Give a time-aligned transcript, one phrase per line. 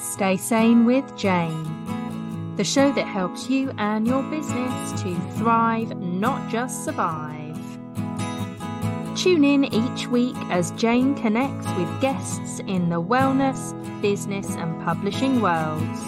[0.00, 6.50] Stay Sane with Jane, the show that helps you and your business to thrive, not
[6.50, 7.56] just survive.
[9.16, 15.40] Tune in each week as Jane connects with guests in the wellness, business, and publishing
[15.40, 16.00] worlds,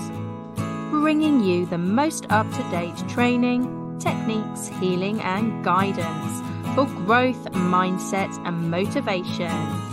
[0.91, 6.41] bringing you the most up to date training, techniques, healing, and guidance
[6.77, 9.90] for growth, mindset, and motivation.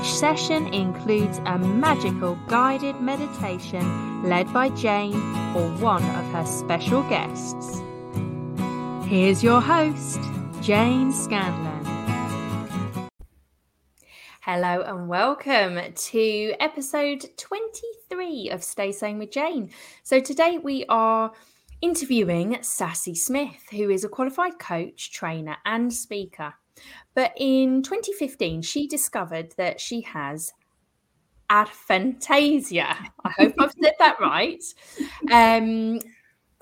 [0.00, 5.16] Each session includes a magical guided meditation led by Jane
[5.56, 7.80] or one of her special guests.
[9.08, 10.20] Here's your host,
[10.62, 11.84] Jane Scanlon.
[14.40, 19.70] Hello and welcome to episode 23 of Stay Sane with Jane.
[20.04, 21.32] So today we are
[21.80, 26.54] interviewing Sassy Smith, who is a qualified coach, trainer, and speaker.
[27.14, 30.52] But in 2015, she discovered that she has
[31.50, 32.96] aphantasia.
[33.24, 34.62] I hope I've said that right.
[35.32, 36.00] Um,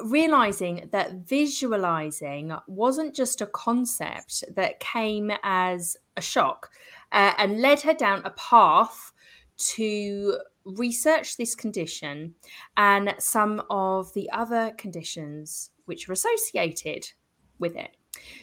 [0.00, 6.70] realizing that visualizing wasn't just a concept that came as a shock
[7.12, 9.12] uh, and led her down a path
[9.56, 12.34] to research this condition
[12.76, 17.10] and some of the other conditions which are associated
[17.58, 17.96] with it.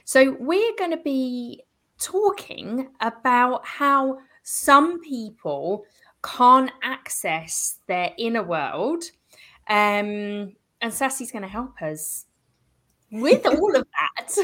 [0.06, 1.64] So, we're going to be
[2.00, 5.86] talking about how some people
[6.24, 9.04] can't access their inner world.
[9.68, 12.26] Um, and Sassy's going to help us
[13.12, 14.38] with all of that.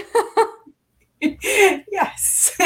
[1.91, 2.57] yes.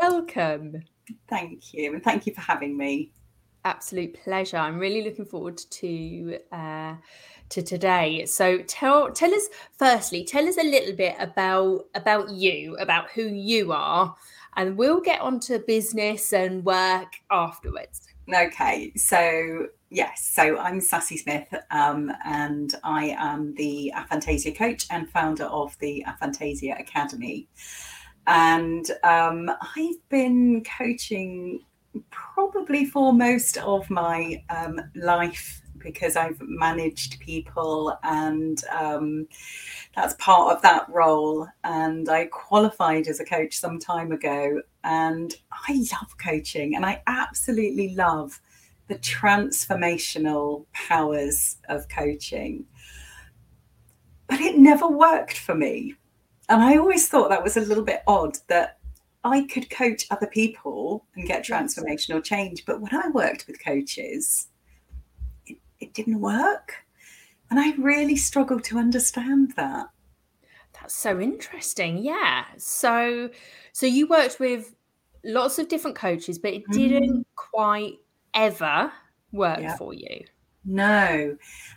[0.00, 0.82] Welcome.
[1.28, 1.94] Thank you.
[1.94, 3.12] And thank you for having me.
[3.64, 4.56] Absolute pleasure.
[4.56, 6.94] I'm really looking forward to uh,
[7.50, 8.26] to today.
[8.26, 13.22] So tell tell us firstly, tell us a little bit about about you, about who
[13.22, 14.14] you are,
[14.56, 18.02] and we'll get on to business and work afterwards.
[18.34, 25.08] Okay, so yes, so I'm Sassy Smith, um, and I am the Aphantasia coach and
[25.08, 27.48] founder of the Aphantasia Academy.
[28.26, 31.60] And um, I've been coaching
[32.10, 39.26] probably for most of my um, life because I've managed people and um,
[39.94, 41.48] that's part of that role.
[41.64, 47.02] And I qualified as a coach some time ago and I love coaching and I
[47.06, 48.40] absolutely love
[48.88, 52.64] the transformational powers of coaching.
[54.28, 55.94] But it never worked for me.
[56.48, 58.78] And I always thought that was a little bit odd that
[59.24, 62.64] I could coach other people and get transformational change.
[62.64, 64.48] But when I worked with coaches,
[65.80, 66.74] it, didn't work.
[67.50, 69.88] And I really struggled to understand that.
[70.74, 71.98] That's so interesting.
[71.98, 72.44] Yeah.
[72.58, 73.30] So
[73.72, 74.74] so you worked with
[75.24, 77.24] lots of different coaches, but it didn't mm.
[77.34, 77.94] quite
[78.34, 78.92] ever
[79.32, 79.76] work yeah.
[79.76, 80.24] for you.
[80.64, 81.36] No.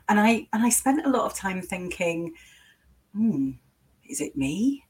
[0.09, 2.33] And I and I spent a lot of time thinking,
[3.13, 3.51] hmm,
[4.09, 4.85] is it me?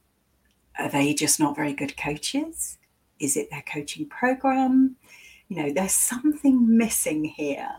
[0.77, 2.77] Are they just not very good coaches?
[3.19, 4.95] Is it their coaching program?
[5.49, 7.69] You know, there's something missing here.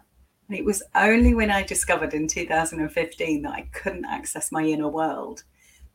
[0.51, 4.89] And it was only when I discovered in 2015 that I couldn't access my inner
[4.89, 5.45] world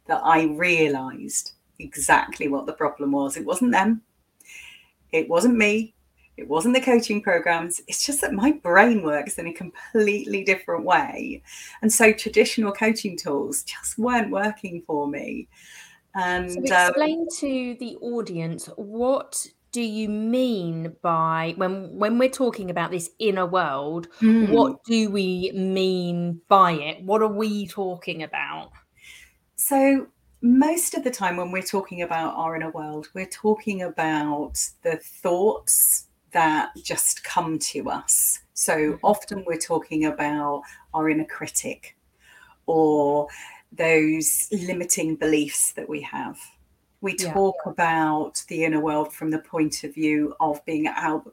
[0.07, 3.35] that I realized exactly what the problem was.
[3.35, 4.01] It wasn't them,
[5.11, 5.93] it wasn't me,
[6.37, 7.81] it wasn't the coaching programs.
[7.89, 11.43] It's just that my brain works in a completely different way.
[11.81, 15.49] And so traditional coaching tools just weren't working for me.
[16.13, 19.45] And so um, explain um, to the audience what
[19.75, 24.49] do you mean by when when we're talking about this inner world mm.
[24.49, 28.71] what do we mean by it what are we talking about
[29.57, 30.07] so
[30.41, 34.53] most of the time when we're talking about our inner world we're talking about
[34.83, 39.05] the thoughts that just come to us so mm-hmm.
[39.05, 40.61] often we're talking about
[40.93, 41.97] our inner critic
[42.65, 43.27] or
[43.73, 46.39] those limiting beliefs that we have.
[47.05, 47.71] We talk yeah.
[47.71, 50.87] about the inner world from the point of view of being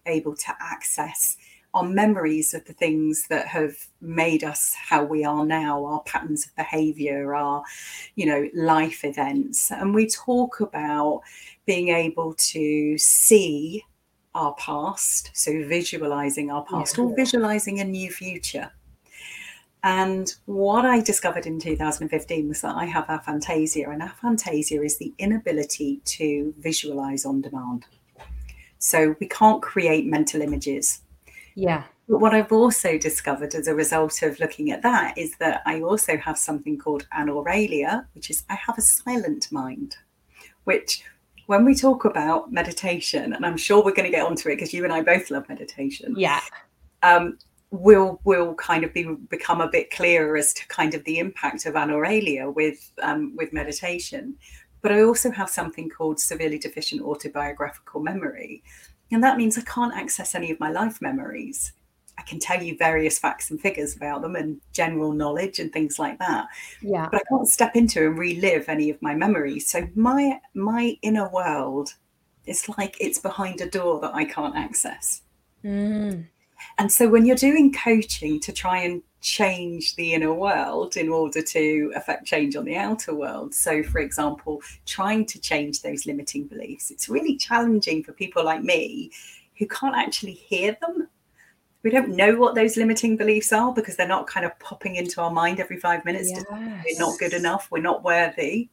[0.04, 1.38] able to access
[1.72, 6.44] our memories of the things that have made us how we are now, our patterns
[6.44, 7.62] of behavior, our,
[8.16, 9.70] you know, life events.
[9.70, 11.22] And we talk about
[11.64, 13.82] being able to see
[14.34, 17.04] our past, so visualizing our past yeah.
[17.04, 18.70] or visualizing a new future.
[19.84, 25.12] And what I discovered in 2015 was that I have aphantasia, and aphantasia is the
[25.18, 27.86] inability to visualize on demand.
[28.78, 31.02] So we can't create mental images.
[31.54, 31.84] Yeah.
[32.08, 35.80] But what I've also discovered as a result of looking at that is that I
[35.80, 39.96] also have something called anauralia, which is I have a silent mind,
[40.64, 41.04] which
[41.46, 44.72] when we talk about meditation, and I'm sure we're going to get onto it because
[44.72, 46.14] you and I both love meditation.
[46.16, 46.40] Yeah.
[47.02, 47.38] Um,
[47.72, 51.66] will will kind of be become a bit clearer as to kind of the impact
[51.66, 54.36] of anauralia with um, with meditation.
[54.82, 58.62] But I also have something called severely deficient autobiographical memory,
[59.10, 61.72] and that means I can't access any of my life memories.
[62.18, 65.98] I can tell you various facts and figures about them and general knowledge and things
[65.98, 66.46] like that.
[66.82, 67.08] Yeah.
[67.10, 69.66] But I can't step into and relive any of my memories.
[69.66, 71.94] So my my inner world
[72.44, 75.22] is like it's behind a door that I can't access.
[75.64, 76.26] Mm.
[76.78, 81.40] And so when you're doing coaching to try and change the inner world in order
[81.40, 83.54] to affect change on the outer world.
[83.54, 88.62] So, for example, trying to change those limiting beliefs, it's really challenging for people like
[88.62, 89.12] me
[89.58, 91.08] who can't actually hear them.
[91.84, 95.20] We don't know what those limiting beliefs are because they're not kind of popping into
[95.20, 96.30] our mind every five minutes.
[96.30, 96.44] Yes.
[96.50, 97.68] We're not good enough.
[97.70, 98.68] We're not worthy.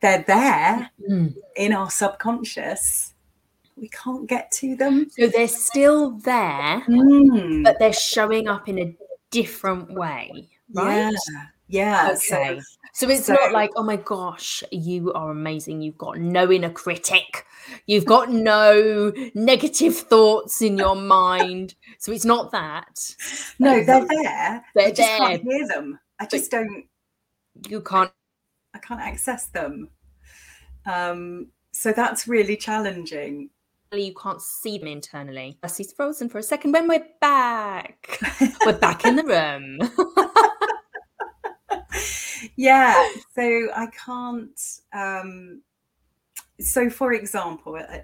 [0.00, 1.34] They're there Mm.
[1.56, 3.13] in our subconscious.
[3.76, 5.08] We can't get to them.
[5.10, 7.64] So they're still there, Mm.
[7.64, 8.96] but they're showing up in a
[9.30, 11.12] different way, right?
[11.12, 11.46] Yeah.
[11.66, 12.08] Yeah.
[12.12, 12.60] Okay.
[12.60, 12.60] So
[12.96, 15.82] So it's So- not like, oh my gosh, you are amazing.
[15.82, 17.44] You've got no inner critic.
[17.86, 21.74] You've got no negative thoughts in your mind.
[21.98, 23.16] So it's not that.
[23.58, 24.64] no, they're there.
[24.76, 25.58] They're I just can't there.
[25.58, 25.98] hear them.
[26.20, 26.84] I just don't.
[27.68, 28.12] You can't.
[28.74, 29.88] I can't access them.
[30.86, 33.50] Um, so that's really challenging.
[34.02, 35.58] You can't see them internally.
[35.74, 36.72] She's frozen for a second.
[36.72, 38.18] When we're back,
[38.66, 39.78] we're back in the room.
[42.56, 43.08] yeah.
[43.34, 44.60] So I can't.
[44.92, 45.62] Um,
[46.60, 47.98] so, for example, uh,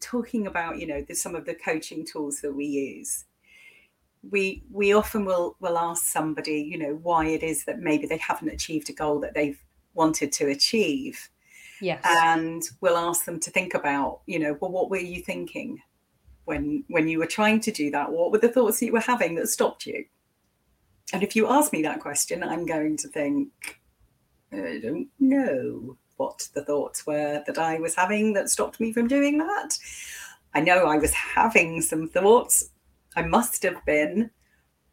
[0.00, 3.24] talking about you know the, some of the coaching tools that we use,
[4.30, 8.18] we we often will will ask somebody you know why it is that maybe they
[8.18, 9.62] haven't achieved a goal that they've
[9.94, 11.28] wanted to achieve
[11.80, 12.02] yes.
[12.04, 15.80] and we'll ask them to think about you know well what were you thinking
[16.44, 18.10] when when you were trying to do that?
[18.10, 20.06] What were the thoughts that you were having that stopped you?
[21.12, 23.80] And if you ask me that question i'm going to think
[24.52, 29.08] i don't know what the thoughts were that i was having that stopped me from
[29.08, 29.78] doing that.
[30.54, 32.70] I know i was having some thoughts.
[33.16, 34.30] I must have been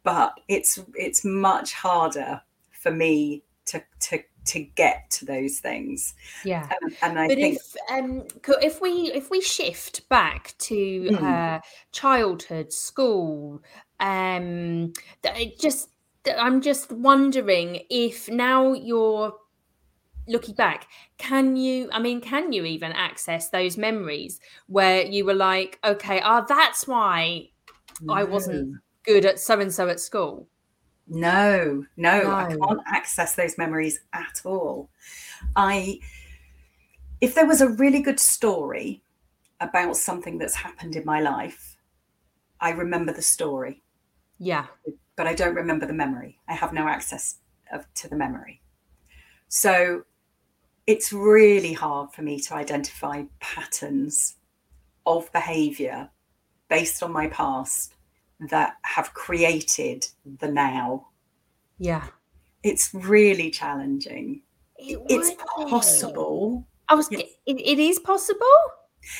[0.06, 2.40] but it's it's much harder
[2.70, 6.14] for me to to to get to those things
[6.44, 6.68] yeah.
[6.82, 8.24] and, and i but think if um
[8.62, 11.22] if we if we shift back to Mm.
[11.22, 11.60] uh
[11.92, 13.62] childhood school
[14.00, 14.92] um
[15.58, 15.90] just
[16.38, 19.34] i'm just wondering if now you're
[20.28, 20.88] looking back
[21.18, 26.20] can you i mean can you even access those memories where you were like okay
[26.20, 27.48] ah that's why
[28.08, 30.48] I wasn't good at so and so at school
[31.08, 34.90] No, no, I can't access those memories at all.
[35.54, 36.00] I,
[37.20, 39.02] if there was a really good story
[39.60, 41.76] about something that's happened in my life,
[42.60, 43.82] I remember the story,
[44.38, 44.66] yeah
[45.16, 46.38] but I don't remember the memory.
[46.46, 47.38] I have no access
[47.72, 48.60] of, to the memory.
[49.48, 50.04] So
[50.86, 54.36] it's really hard for me to identify patterns
[55.06, 56.10] of behavior
[56.68, 57.94] based on my past
[58.50, 60.06] that have created
[60.40, 61.08] the now
[61.78, 62.06] yeah
[62.62, 64.42] it's really challenging.
[64.76, 65.70] It It's would be.
[65.70, 66.66] possible.
[66.88, 67.08] I was.
[67.12, 68.40] It, it is possible.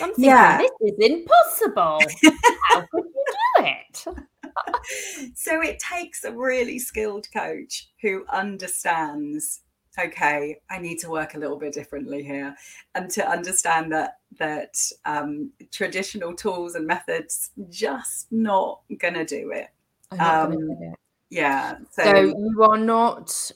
[0.00, 0.58] I'm thinking, Yeah.
[0.58, 2.00] this is impossible.
[2.70, 3.24] How could you
[3.56, 4.04] do it?
[5.34, 9.60] So it takes a really skilled coach who understands,
[9.98, 12.54] okay, I need to work a little bit differently here.
[12.94, 19.68] And to understand that that um, traditional tools and methods just not gonna do it.
[20.10, 20.98] Gonna Um, do it.
[21.30, 21.78] Yeah.
[21.90, 23.52] So So, you are not.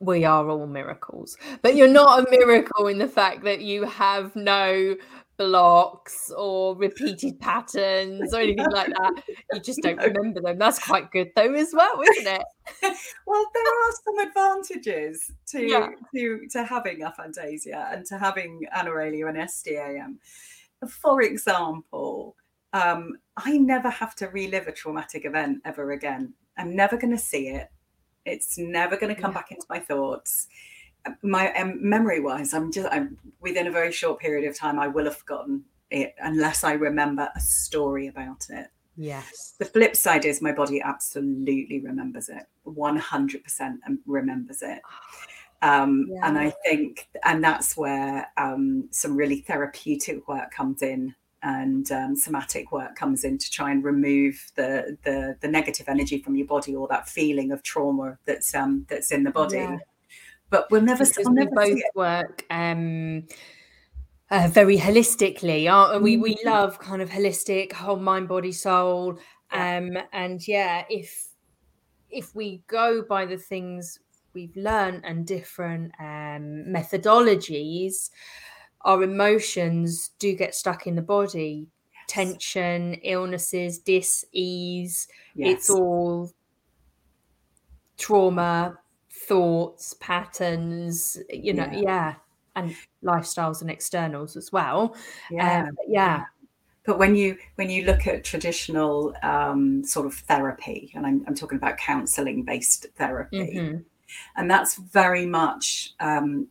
[0.00, 4.36] We are all miracles, but you're not a miracle in the fact that you have
[4.36, 4.94] no
[5.38, 9.22] blocks or repeated patterns or anything like that.
[9.52, 10.04] You just don't No.
[10.06, 10.58] remember them.
[10.58, 12.42] That's quite good, though, as well, isn't it?
[13.26, 15.88] well, there are some advantages to Yeah.
[16.14, 20.16] to to having aphantasia and to having anauralia and SDAM.
[20.88, 22.36] For example,
[22.72, 26.34] um, I never have to relive a traumatic event ever again.
[26.56, 27.68] I'm never going to see it.
[28.26, 29.38] It's never going to come Yeah.
[29.38, 30.48] back into my thoughts.
[31.22, 34.78] My um, memory wise, I'm just I'm within a very short period of time.
[34.78, 38.68] I will have forgotten it unless I remember a story about it.
[38.96, 39.54] Yes.
[39.58, 44.80] The flip side is my body absolutely remembers it, 100% and remembers it.
[45.60, 51.90] Um, And I think, and that's where um, some really therapeutic work comes in and
[51.90, 56.36] um, somatic work comes in to try and remove the, the the negative energy from
[56.36, 59.56] your body or that feeling of trauma that's um, that's in the body.
[59.56, 59.78] Yeah.
[60.50, 63.26] But we'll never, because I'll we never see both work um
[64.30, 65.70] uh, very holistically.
[65.72, 66.16] Aren't we?
[66.16, 66.48] We Mm-hmm.
[66.48, 69.18] love kind of holistic, whole mind, body, soul.
[69.50, 71.28] Um, and yeah, if
[72.10, 73.98] if we go by the things
[74.34, 78.10] we've learned and different um, methodologies,
[78.82, 81.68] our emotions do get stuck in the body.
[82.06, 86.32] Tension, illnesses, dis-ease, it's all
[87.98, 88.78] trauma,
[89.28, 91.80] thoughts, patterns, you know, Yeah.
[91.82, 92.14] yeah,
[92.56, 94.96] and lifestyles and externals as well.
[95.30, 95.64] Yeah.
[95.64, 96.24] Um, but yeah,
[96.84, 101.34] But when you when you look at traditional um, sort of therapy, and I'm, I'm
[101.34, 103.84] talking about counselling based therapy, mhm,
[104.36, 106.48] and that's very much um,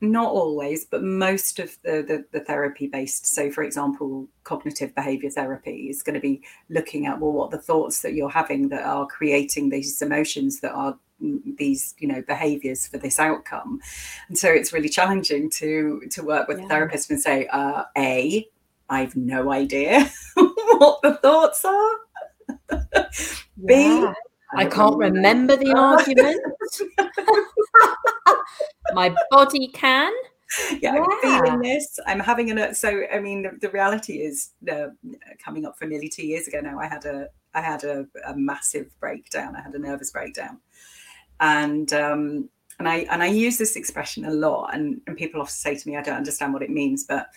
[0.00, 3.26] not always, but most of the, the, the therapy based.
[3.26, 6.40] So, for example, cognitive behavior therapy is going to be
[6.70, 10.72] looking at well, what the thoughts that you're having that are creating these emotions that
[10.72, 13.80] are these you know behaviors for this outcome
[14.28, 16.66] and so it's really challenging to to work with Yeah.
[16.66, 18.48] a therapist and say uh a
[18.88, 21.96] i've no idea what the thoughts are
[23.66, 24.12] B, yeah.
[24.54, 26.40] I don't can't remember the argument.
[28.94, 30.12] My body can.
[30.80, 31.98] yeah, I'm feeling this.
[32.06, 33.02] I'm having a so.
[33.12, 34.86] I mean, the, the reality is, uh,
[35.44, 36.78] coming up for nearly two years ago now.
[36.78, 39.54] I had a I had a, a massive breakdown.
[39.56, 40.60] I had a nervous breakdown,
[41.40, 44.74] and um, and I and I use this expression a lot.
[44.74, 47.28] And and people often say to me, I don't understand what it means, but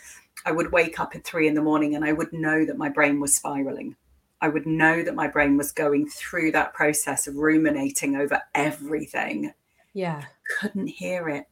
[0.46, 2.90] I would wake up at three in the morning and I would know that my
[2.90, 3.96] brain was spiraling.
[4.42, 9.54] I would know that my brain was going through that process of ruminating over everything
[9.94, 10.24] Yeah.
[10.60, 11.46] couldn't hear it,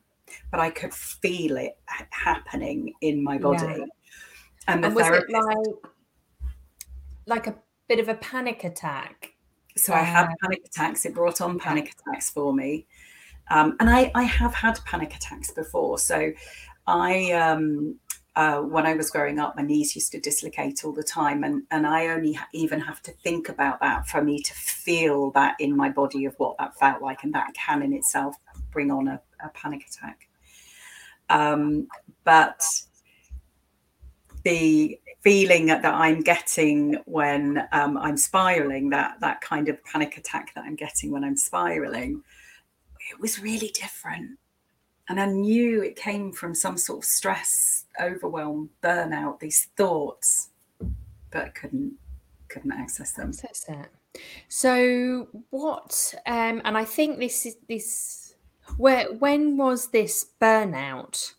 [0.50, 1.77] but I could feel it
[2.10, 3.65] happening in my body.
[3.68, 3.86] Yeah.
[4.68, 5.68] And the And was it like
[7.27, 7.56] like a
[7.88, 9.28] bit of a panic attack?
[9.79, 11.05] So I had panic attacks.
[11.05, 12.86] It brought on panic attacks for me.
[13.50, 15.98] Um, and I, I have had panic attacks before.
[15.98, 16.31] So
[16.86, 17.95] I, um,
[18.36, 21.43] uh, when I was growing up, my knees used to dislocate all the time.
[21.43, 25.31] And, and I only ha- even have to think about that for me to feel
[25.31, 27.24] that in my body of what that felt like.
[27.24, 28.36] And that can in itself
[28.71, 30.27] bring on a, a panic attack.
[31.29, 31.88] Um,
[32.24, 32.63] but
[34.43, 40.53] the feeling that I'm getting when um, I'm spiraling, that that kind of panic attack
[40.55, 42.23] that I'm getting when I'm spiraling,
[43.11, 44.38] it was really different.
[45.09, 50.49] And I knew it came from some sort of stress, overwhelm, burnout, these thoughts,
[51.31, 51.93] but I couldn't
[52.47, 53.29] couldn't access them.
[53.29, 54.21] Access it.
[54.47, 58.35] So what um and I think this is this
[58.77, 61.33] where when was this burnout?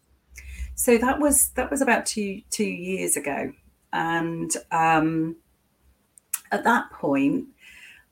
[0.74, 3.52] So that was that was about two two years ago,
[3.92, 5.36] and um,
[6.52, 7.46] at that point,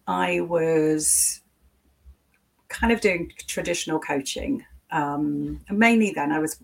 [0.06, 1.40] I was
[2.68, 4.64] kind of doing traditional coaching.
[4.90, 6.62] Um, and mainly then, I was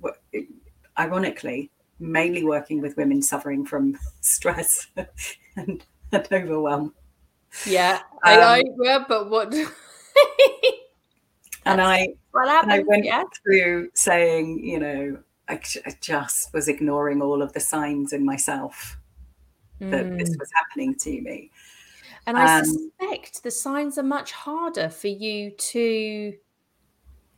[0.98, 4.86] ironically mainly working with women suffering from stress
[5.56, 6.94] and, and overwhelm.
[7.66, 8.00] Yeah.
[8.24, 9.54] I- I- yeah, but what
[11.66, 13.24] And I what and I went Yeah.
[13.42, 15.18] through saying, you know,
[15.48, 15.60] I
[16.00, 18.96] just was ignoring all of the signs in myself
[19.90, 20.38] that this Mm.
[20.38, 21.50] was happening to me.
[22.26, 26.38] And I um, suspect the signs are much harder for you to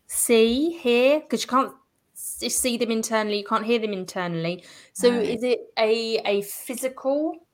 [0.08, 1.74] see, hear, because you can't
[2.14, 4.64] see them internally, you can't hear them internally.
[4.92, 5.20] So No.
[5.20, 7.48] is it a a physical,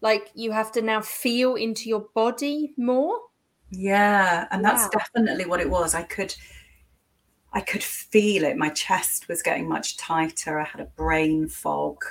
[0.00, 3.20] like you have to now feel into your body more?
[3.70, 5.94] Yeah, and that's definitely what it was.
[5.94, 6.34] I could
[7.52, 8.56] I could feel it.
[8.56, 10.58] My chest was getting much tighter.
[10.58, 12.02] I had a brain fog.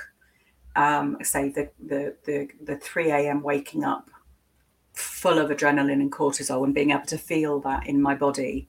[0.78, 3.42] Um, say the the the the 3 a.m.
[3.42, 4.10] waking up
[4.94, 8.68] full of adrenaline and cortisol and being able to feel that in my body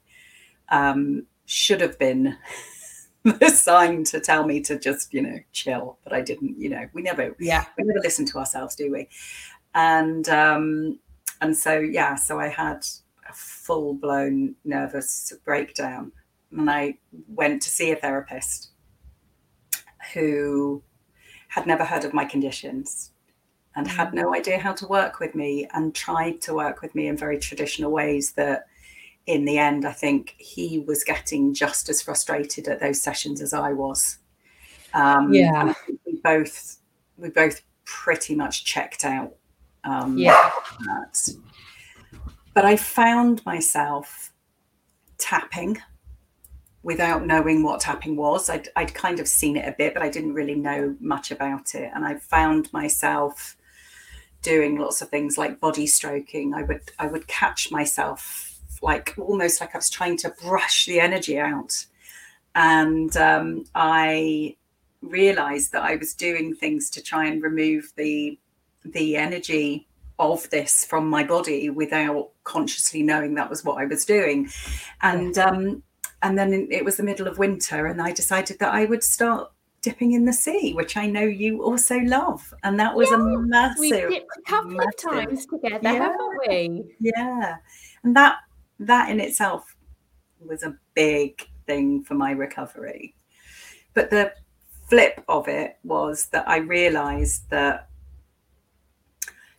[0.70, 2.38] um, should have been
[3.24, 5.98] the sign to tell me to just, you know, chill.
[6.04, 7.66] But I didn't, you know, we never Yeah.
[7.78, 9.08] we never listen to ourselves, do we?
[9.74, 11.00] And um,
[11.42, 12.86] and so yeah, so I had
[13.30, 16.12] a full blown nervous breakdown,
[16.52, 16.98] and I
[17.28, 18.70] went to see a therapist
[20.14, 20.82] who
[21.50, 23.12] had never heard of my conditions
[23.76, 27.08] and had no idea how to work with me and tried to work with me
[27.08, 28.66] in very traditional ways that
[29.28, 33.54] in the end i think he was getting just as frustrated at those sessions as
[33.54, 34.18] i was
[34.94, 35.62] um, Yeah.
[35.62, 36.78] and I think we both
[37.18, 39.36] we both pretty much checked out
[39.84, 40.50] um, Yeah.
[40.88, 41.30] that.
[42.56, 44.34] But I found myself
[45.20, 45.78] tapping
[46.84, 48.50] without knowing what tapping was.
[48.50, 51.76] I'd, I'd kind of seen it a bit, but I didn't really know much about
[51.76, 51.92] it.
[51.94, 53.58] And I found myself
[54.42, 56.54] doing lots of things like body stroking.
[56.54, 61.00] I would I would catch myself like almost like I was trying to brush the
[61.00, 61.86] energy out.
[62.56, 64.56] And um, I
[65.02, 68.40] realized that I was doing things to try and remove the
[68.86, 74.04] the energy of this from my body without consciously knowing that was what I was
[74.04, 74.50] doing.
[75.02, 75.84] And um,
[76.22, 79.52] and then it was the middle of winter, and I decided that I would start
[79.82, 82.54] dipping in the sea, which I know you also love.
[82.64, 83.80] And that was yeah, a massive.
[83.80, 86.96] We dipped a couple massive, of times together, yeah, haven't we?
[87.00, 87.58] Yeah,
[88.04, 88.38] and that
[88.80, 89.76] that in itself
[90.40, 93.16] was a big thing for my recovery.
[93.94, 94.34] But the
[94.88, 97.90] flip of it was that I realized that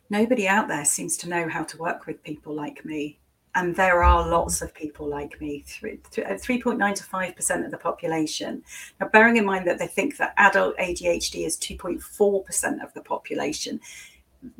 [0.09, 3.19] nobody out there seems to know how to work with people like me.
[3.53, 8.63] And there are lots of people like me, 3.9 uh, to 5% of the population.
[8.99, 13.81] Now, bearing in mind that they think that adult ADHD is 2.4% of the population,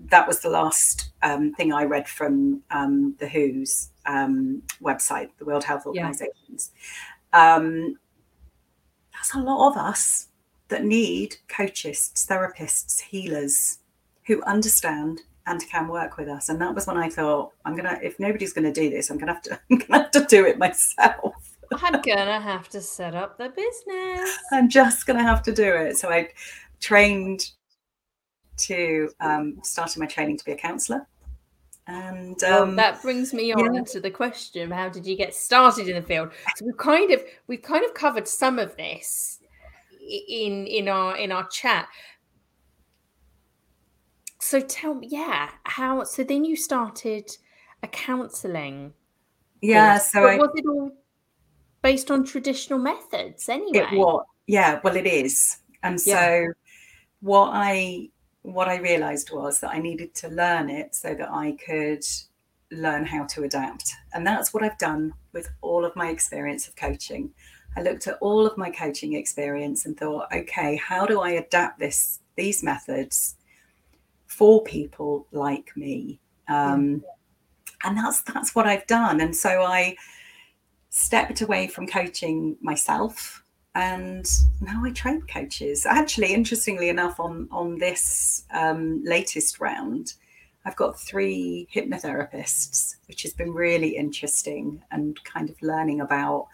[0.10, 5.45] that was the last um, thing I read from um, the WHO's um, website, the
[5.45, 6.71] World Health Organization's.
[7.33, 7.55] Yeah.
[7.55, 7.98] Um,
[9.13, 10.27] that's a lot of us
[10.67, 13.79] that need coaches, therapists, healers
[14.25, 16.50] who understand and can work with us.
[16.50, 19.33] And that was when I thought, I'm gonna if nobody's gonna do this, I'm gonna
[19.33, 21.57] have to I'm gonna have to do it myself.
[21.74, 24.38] I'm gonna have to set up the business.
[24.51, 25.98] I'm just gonna have to do it.
[25.98, 26.29] So I
[26.79, 27.51] trained
[28.57, 31.07] to um started my training to be a counselor.
[31.88, 33.81] And um, well, that brings me on yeah.
[33.81, 36.31] to the question: How did you get started in the field?
[36.55, 39.39] So we've kind of we've kind of covered some of this
[40.01, 41.88] in in our in our chat,
[44.41, 46.03] so tell me, yeah, how?
[46.03, 47.29] So then you started
[47.83, 48.93] a counselling.
[49.62, 49.98] Yeah.
[49.98, 50.12] Course.
[50.12, 50.91] So I, was it all
[51.83, 53.88] based on traditional methods anyway?
[53.91, 54.25] It was.
[54.48, 54.79] Yeah.
[54.83, 55.57] Well, it is.
[55.83, 56.48] And so
[57.21, 58.10] what I
[58.41, 62.03] what I realised was that I needed to learn it so that I could
[62.71, 63.93] learn how to adapt.
[64.13, 67.29] And that's what I've done with all of my experience of coaching.
[67.77, 71.77] I looked at all of my coaching experience and thought, okay, how do I adapt
[71.77, 73.36] this these methods
[74.31, 76.17] for people like me.
[76.47, 77.03] Um,
[77.83, 79.19] and that's that's what I've done.
[79.19, 79.96] And so I
[80.89, 83.44] stepped away from coaching myself
[83.75, 84.25] and
[84.61, 85.85] now I train coaches.
[85.85, 90.13] Actually, interestingly enough, on on this um, latest round,
[90.65, 96.48] I've got three hypnotherapists, which has been really interesting and kind of learning about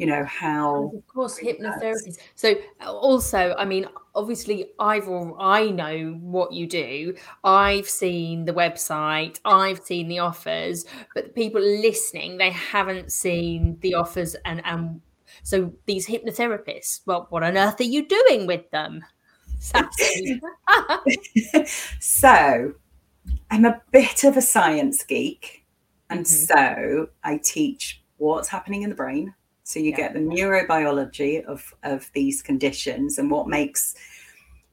[0.00, 5.06] you know how of course hypnotherapy so also i mean obviously i've
[5.38, 7.14] i know what you do.
[7.44, 9.40] I've seen the website.
[9.44, 10.84] I've seen the offers.
[11.14, 15.02] But the people listening they haven't seen the offers and and
[15.42, 19.04] so these hypnotherapists well what on earth are you doing with them?
[22.00, 22.72] So
[23.50, 25.66] i'm a bit of a science geek.
[26.08, 26.54] And mm-hmm.
[26.54, 29.34] so i teach what's happening in the brain
[29.70, 29.96] so you yeah.
[29.96, 33.94] get the neurobiology of, of these conditions and what makes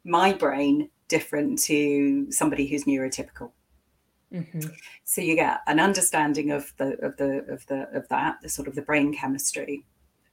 [0.04, 3.52] my brain different to somebody who's neurotypical.
[4.34, 4.70] Mm-hmm.
[5.04, 8.68] So you get an understanding of the of the of the of that, the sort
[8.68, 9.86] of the brain chemistry,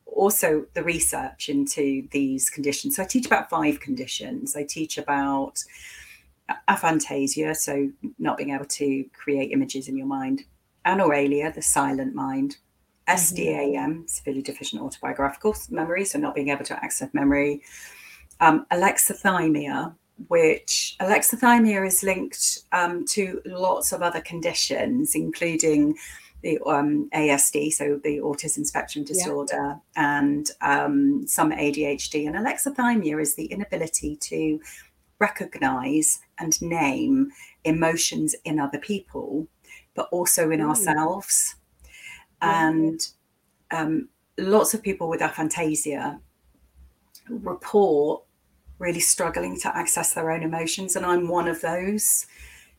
[0.07, 2.97] also the research into these conditions.
[2.97, 4.57] So I teach about five conditions.
[4.57, 5.63] I teach about
[6.69, 10.45] aphantasia, so not being able to create images in your mind,
[10.85, 12.57] anauralia, the silent mind,
[13.09, 14.07] SDAM, mm-hmm.
[14.07, 17.63] severely deficient autobiographical memory, so not being able to access memory.
[18.41, 19.95] Um, alexithymia,
[20.29, 25.97] which alexithymia is linked um, to lots of other conditions, including
[26.43, 30.21] the um, ASD, so the autism spectrum disorder, yeah.
[30.21, 32.27] and um, some ADHD.
[32.27, 34.61] And alexithymia is the inability to
[35.19, 37.31] recognize and name
[37.65, 39.49] emotions in other people,
[39.95, 40.69] but also in Ooh.
[40.69, 41.57] ourselves.
[42.43, 43.07] And
[43.71, 46.21] um, lots of people with aphantasia
[47.29, 48.23] report
[48.79, 50.97] really struggling to access their own emotions.
[50.97, 52.27] And I'm one of those.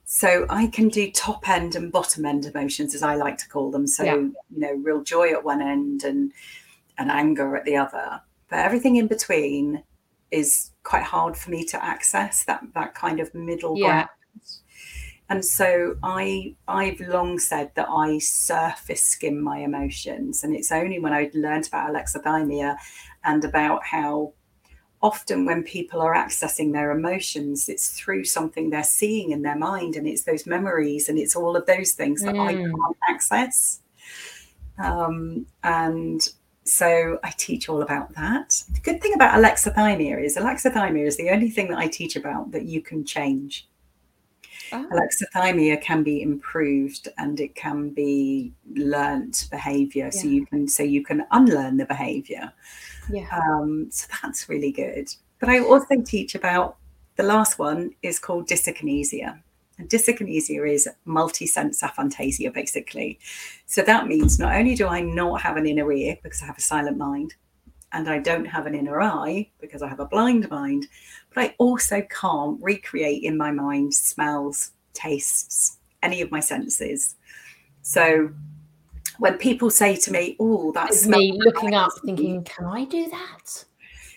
[0.05, 3.71] So I can do top end and bottom end emotions, as I like to call
[3.71, 3.87] them.
[3.87, 4.15] So, yeah.
[4.15, 6.31] you know, real joy at one end and
[6.97, 8.21] and anger at the other.
[8.49, 9.83] But everything in between
[10.31, 13.85] is quite hard for me to access that that kind of middle yeah.
[13.85, 14.09] ground.
[15.29, 20.43] And so I I've long said that I surface skim my emotions.
[20.43, 22.77] And it's only when I learned about alexithymia
[23.23, 24.33] and about how
[25.01, 29.95] often when people are accessing their emotions, it's through something they're seeing in their mind,
[29.95, 32.47] and it's those memories and it's all of those things that mm.
[32.47, 33.81] I can't access.
[34.77, 36.27] Um, and
[36.63, 38.61] so I teach all about that.
[38.73, 42.51] The good thing about alexithymia is alexithymia is the only thing that I teach about
[42.51, 43.67] that you can change.
[44.75, 44.87] Oh.
[44.91, 50.05] Alexithymia can be improved and it can be learnt behavior.
[50.05, 50.21] Yeah.
[50.21, 52.51] So you can so you can unlearn the behavior.
[53.09, 53.27] Yeah.
[53.31, 55.07] Um, so that's really good.
[55.39, 56.77] But I also teach about
[57.15, 59.39] the last one is called dyskinesia.
[59.77, 63.19] And dyskinesia is multi-sense aphantasia, basically.
[63.65, 66.57] So that means not only do I not have an inner ear because I have
[66.57, 67.35] a silent mind,
[67.91, 70.87] and I don't have an inner eye because I have a blind mind,
[71.35, 77.15] but I also can't recreate in my mind smells, tastes, any of my senses.
[77.81, 78.31] So
[79.19, 83.65] when people say to me, "Oh, that's me looking up, thinking, can I do that?"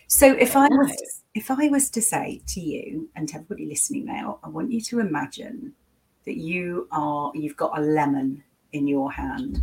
[0.06, 4.06] So if I was if I was to say to you and to everybody listening
[4.06, 5.74] now, I want you to imagine
[6.24, 9.60] that you are you've got a lemon in your hand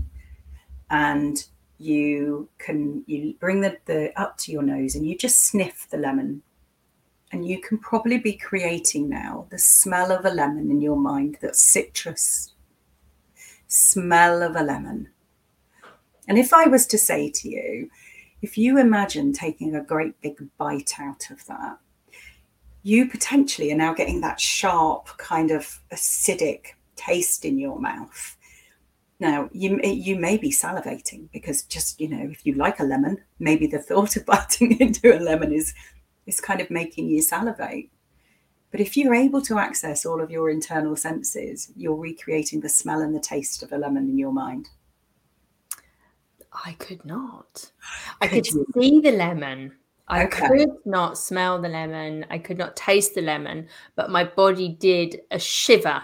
[0.89, 1.45] and
[1.77, 5.97] you can you bring the, the up to your nose and you just sniff the
[5.97, 6.41] lemon
[7.35, 11.37] and you can probably be creating now the smell of a lemon in your mind
[11.41, 12.53] that's citrus
[13.67, 15.09] smell of a lemon.
[16.29, 17.89] And if i was to say to you
[18.41, 21.77] if you imagine taking a great big bite out of that
[22.83, 28.37] you potentially are now getting that sharp kind of acidic taste in your mouth.
[29.19, 33.17] Now, you you may be salivating because just you know, if you like a lemon,
[33.39, 35.73] maybe the thought of biting into a lemon is
[36.25, 37.91] is kind of making you salivate.
[38.71, 43.01] But if you're able to access all of your internal senses, you're recreating the smell
[43.01, 44.69] and the taste of a lemon in your mind.
[46.65, 47.71] I could not.
[48.21, 49.73] I could, could see the lemon.
[50.07, 50.47] I okay.
[50.47, 52.25] could not smell the lemon.
[52.29, 56.03] I could not taste the lemon, but my body did a shiver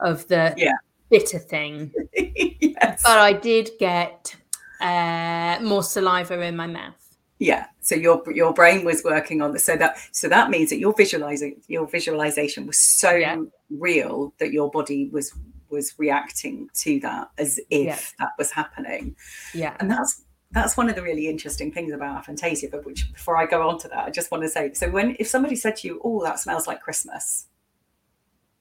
[0.00, 0.74] of the yeah
[1.10, 1.92] bitter thing.
[2.14, 3.02] yes.
[3.02, 4.34] But I did get
[4.80, 7.16] uh, more saliva in my mouth.
[7.38, 7.66] Yeah.
[7.88, 9.64] So your your brain was working on this.
[9.64, 13.40] So that so that means that your visualizing your visualization was so yeah.
[13.70, 15.34] real that your body was
[15.70, 17.98] was reacting to that as if yeah.
[18.18, 19.16] that was happening.
[19.54, 19.74] Yeah.
[19.80, 22.70] And that's that's one of the really interesting things about aphantasia.
[22.70, 25.16] But which before I go on to that, I just want to say so when
[25.18, 27.46] if somebody said to you, Oh, that smells like Christmas.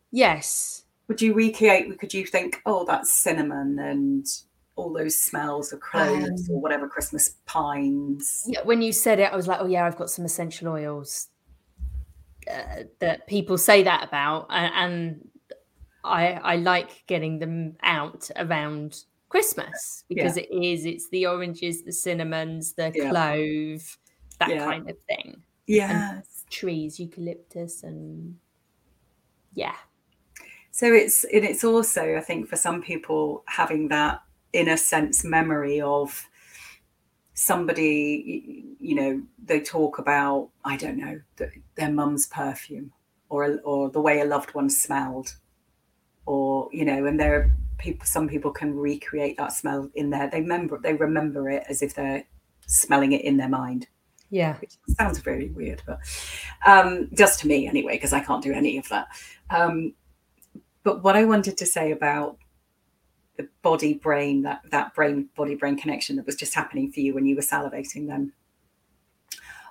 [0.09, 4.25] Yes would you recreate could you think oh that's cinnamon and
[4.77, 9.31] all those smells of cloves um, or whatever christmas pines yeah when you said it
[9.31, 11.27] i was like oh yeah i've got some essential oils
[12.51, 15.27] uh, that people say that about and,
[16.03, 20.43] i i like getting them out around christmas because yeah.
[20.43, 23.09] it is it's the oranges the cinnamons the yeah.
[23.09, 23.97] clove
[24.39, 24.63] that yeah.
[24.63, 25.35] kind of thing
[25.65, 28.35] yeah trees eucalyptus and
[29.53, 29.75] yeah
[30.77, 34.21] so it's and it's also, I think, for some people having that
[34.53, 36.27] in a sense memory of
[37.33, 41.21] somebody, you know, they talk about, I don't know,
[41.75, 42.91] their mum's perfume
[43.29, 45.35] or or the way a loved one smelled,
[46.25, 48.05] or you know, and there are people.
[48.05, 50.29] Some people can recreate that smell in there.
[50.29, 52.23] They remember they remember it as if they're
[52.67, 53.87] smelling it in their mind.
[54.29, 55.99] Yeah, which sounds very weird, but
[56.65, 59.07] um, just to me anyway, because I can't do any of that.
[59.49, 59.93] Um,
[60.83, 62.37] but what I wanted to say about
[63.37, 67.13] the body brain, that, that brain body brain connection that was just happening for you
[67.13, 68.33] when you were salivating them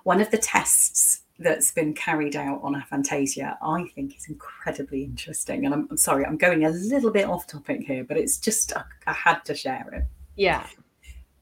[0.04, 5.66] One of the tests that's been carried out on aphantasia, I think is incredibly interesting.
[5.66, 8.74] And I'm, I'm, sorry, I'm going a little bit off topic here, but it's just,
[8.74, 10.04] I, I had to share it.
[10.36, 10.66] Yeah.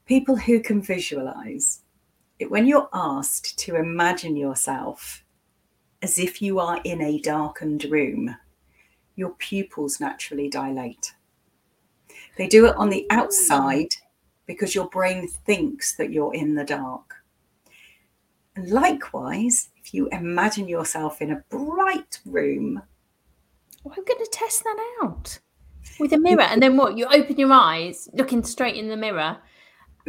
[0.07, 1.83] People who can visualize
[2.39, 5.25] it, when you're asked to imagine yourself
[6.03, 8.35] as if you are in a darkened room
[9.17, 11.15] your pupils naturally dilate.
[12.37, 13.91] They do it on the outside
[14.47, 17.15] because your brain thinks that you're in the dark.
[18.57, 22.83] And likewise, if you imagine yourself in a bright room.
[23.83, 25.39] Well, I'm going to test that out
[25.99, 26.43] with a mirror.
[26.43, 26.97] And then what?
[26.97, 29.39] You open your eyes, looking straight in the mirror.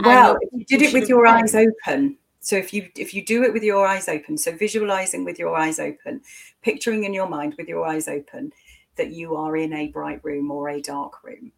[0.03, 3.43] Well, if you did it with your eyes open, so if you if you do
[3.43, 6.21] it with your eyes open, so visualizing with your eyes open,
[6.61, 8.51] picturing in your mind with your eyes open,
[8.97, 11.51] that you are in a bright room or a dark room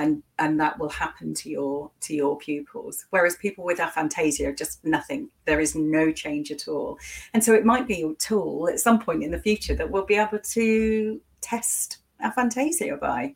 [0.00, 3.04] and and that will happen to your to your pupils.
[3.10, 5.28] Whereas people with aphantasia just nothing.
[5.44, 6.98] There is no change at all.
[7.34, 10.06] And so it might be a tool at some point in the future that we'll
[10.06, 13.34] be able to test aphantasia by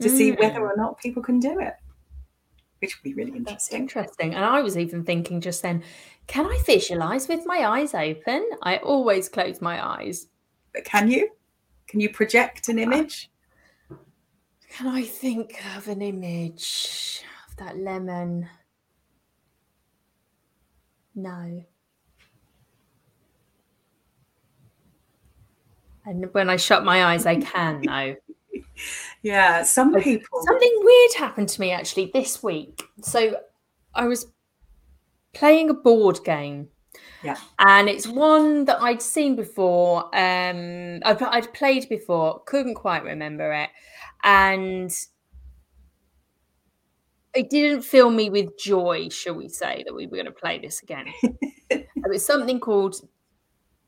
[0.00, 0.16] to mm.
[0.16, 1.74] see whether or not people can do it
[2.80, 3.54] which would be really interesting.
[3.54, 4.34] That's interesting.
[4.34, 5.82] And i was even thinking just then
[6.26, 8.48] can i visualize with my eyes open?
[8.62, 10.28] I always close my eyes.
[10.74, 11.30] But can you?
[11.86, 13.30] Can you project an image?
[14.74, 18.48] Can I think of an image of that lemon?
[21.14, 21.64] No.
[26.04, 28.16] And when I shut my eyes, I can now.
[29.22, 30.42] yeah, some people.
[30.44, 32.82] Something weird happened to me actually this week.
[33.00, 33.36] So
[33.94, 34.26] I was
[35.34, 36.68] playing a board game
[37.22, 37.36] Yeah.
[37.58, 40.04] And it's one that I'd seen before.
[40.06, 43.70] Um, I'd, I'd played before, couldn't quite remember it.
[44.24, 44.90] And
[47.34, 50.58] it didn't fill me with joy, shall we say, that we were going to play
[50.58, 51.06] this again.
[51.70, 52.96] it was something called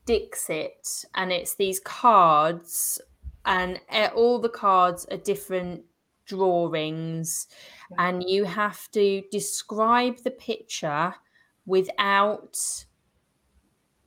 [0.05, 3.01] Dixit, and it's these cards,
[3.45, 3.79] and
[4.15, 5.83] all the cards are different
[6.25, 7.47] drawings,
[7.97, 11.15] and you have to describe the picture
[11.65, 12.57] without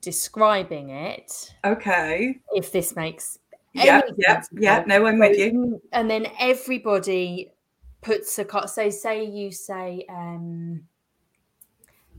[0.01, 1.55] describing it.
[1.65, 2.41] Okay.
[2.53, 3.39] If this makes
[3.73, 4.85] yeah, yeah, yeah.
[4.87, 5.81] No, I'm with you.
[5.93, 7.53] And then everybody
[8.01, 8.71] puts a card.
[8.71, 10.83] So say you say um,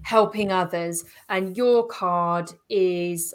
[0.03, 3.33] helping others, and your card is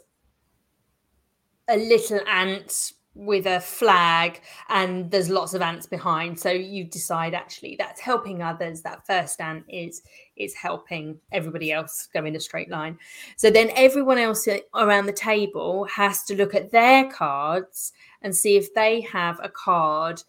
[1.69, 6.39] a little ant with a flag and there's lots of ants behind.
[6.39, 8.83] So you decide actually that's helping others.
[8.83, 10.03] That first ant is
[10.37, 12.99] is helping everybody else go in a straight line.
[13.37, 18.57] So then everyone else around the table has to look at their cards and see
[18.57, 20.23] if they have a card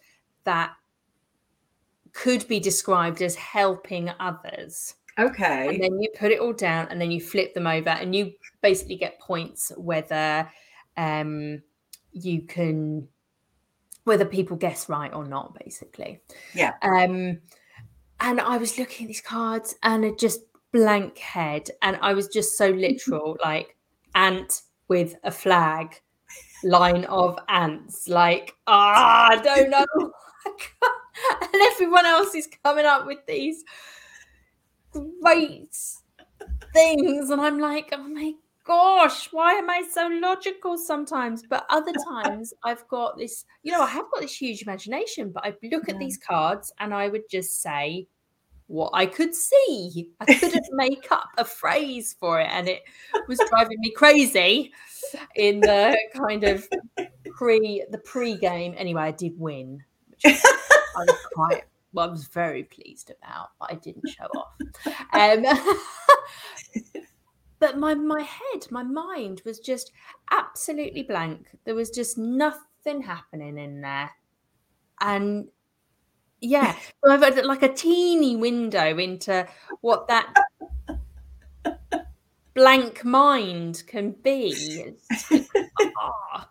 [0.46, 0.72] that
[2.14, 4.96] could be described as helping others.
[5.20, 5.68] Okay.
[5.68, 8.32] And then you put it all down and then you flip them over and you
[8.62, 10.50] basically get points whether
[10.96, 11.62] um
[12.18, 13.08] you can
[14.04, 16.22] whether people guess right or not basically.
[16.54, 16.74] Yeah.
[16.82, 17.40] Um
[18.20, 22.28] and i was looking at these cards and it just blank head and i was
[22.28, 23.76] just so literal like
[24.16, 26.00] ant with a flag
[26.64, 29.86] line of ants like ah, i don't know.
[31.42, 33.64] And everyone else is coming up with these
[34.92, 35.76] great
[36.74, 38.34] things and i'm like oh my
[38.68, 41.44] gosh, why am I so logical sometimes?
[41.50, 45.46] But other times I've got this, you know, I have got this huge imagination, but
[45.46, 48.08] I look at these cards and I would just say
[48.68, 50.10] what I could see.
[50.20, 52.50] I couldn't make up a phrase for it.
[52.52, 52.84] And it
[53.28, 54.74] was driving me crazy
[55.36, 56.68] in the kind of
[57.34, 58.76] pre the pre-game.
[58.78, 59.82] Anyway, I did win.
[60.26, 60.36] I
[60.98, 64.50] was quite well, I was very pleased about, but I didn't show off.
[65.14, 65.46] Um,
[67.60, 69.92] but my my head my mind was just
[70.32, 71.48] absolutely blank.
[71.66, 74.12] There was just nothing happening in there.
[75.00, 75.48] And
[76.42, 79.48] yeah so i've had like a teeny window into
[79.82, 80.34] what that
[82.54, 84.94] blank mind can be.
[86.00, 86.50] Ah.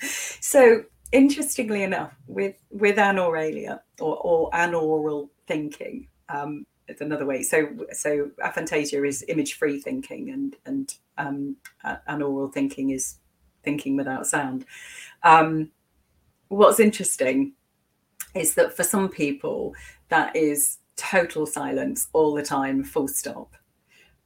[0.00, 7.42] so interestingly enough with with anauralia or, or anaural thinking um, it's another way.
[7.42, 11.56] So so aphantasia is image free thinking, and and um,
[12.08, 13.16] anaural thinking is
[13.62, 14.64] thinking without sound.
[15.22, 15.70] Um,
[16.48, 17.52] what's interesting
[18.34, 19.74] is that for some people
[20.08, 23.54] that is total silence all the time, full stop.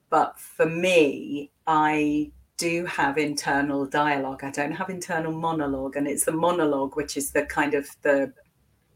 [0.09, 4.45] But for me, I do have internal dialogue.
[4.45, 8.33] I don't have internal monologue, and it's the monologue which is the kind of the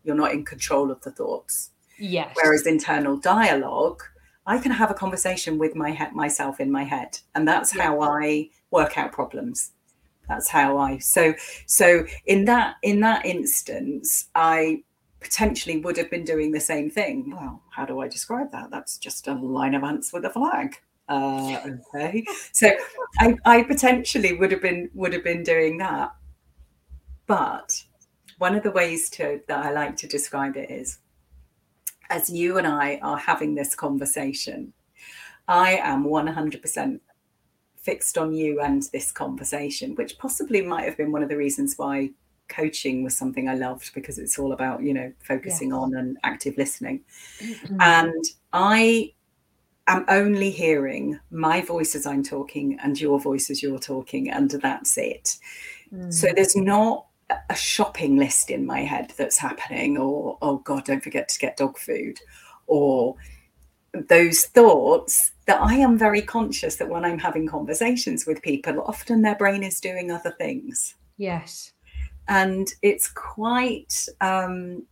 [0.05, 2.35] you're not in control of the thoughts Yes.
[2.35, 4.03] Whereas internal dialogue,
[4.47, 7.85] I can have a conversation with my head, myself in my head, and that's yeah.
[7.85, 9.73] how I work out problems.
[10.29, 10.99] That's how I.
[10.99, 11.35] So
[11.67, 14.83] so in that in that instance, I
[15.21, 17.33] potentially would have been doing the same thing.
[17.35, 18.71] Well, how do I describe that?
[18.71, 20.77] That's just a line of ants with a flag.
[21.09, 21.61] Uh,
[21.95, 22.69] okay, so
[23.21, 26.11] I, I potentially would have been would have been doing that,
[27.27, 27.85] but
[28.39, 30.99] one of the ways to that I like to describe it is
[32.11, 34.73] as you and I are having this conversation,
[35.49, 37.01] I am 100%
[37.77, 41.75] fixed on you and this conversation, which possibly might have been one of the reasons
[41.77, 42.11] why
[42.49, 46.57] coaching was something I loved because it's all about, you know, focusing on and active
[46.57, 47.03] listening.
[47.39, 47.81] Mm-hmm.
[47.81, 49.13] And I
[49.87, 54.51] am only hearing my voice as I'm talking and your voice as you're talking, and
[54.51, 55.37] that's it.
[55.93, 56.13] Mm.
[56.13, 61.03] So there's not a shopping list in my head that's happening, or oh God, don't
[61.03, 62.21] forget to get dog food,
[62.67, 63.17] or
[64.09, 69.23] those thoughts that I am very conscious that when I'm having conversations with people, often
[69.23, 70.97] their brain is doing other things.
[71.17, 71.73] Yes.
[72.29, 74.85] And it's quite um,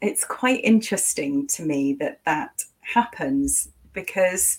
[0.00, 4.58] it's quite interesting to me that that happens because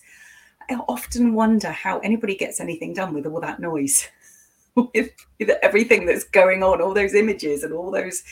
[0.69, 4.07] I often wonder how anybody gets anything done with all that noise.
[4.93, 8.23] with, with everything that's going on, all those images and all those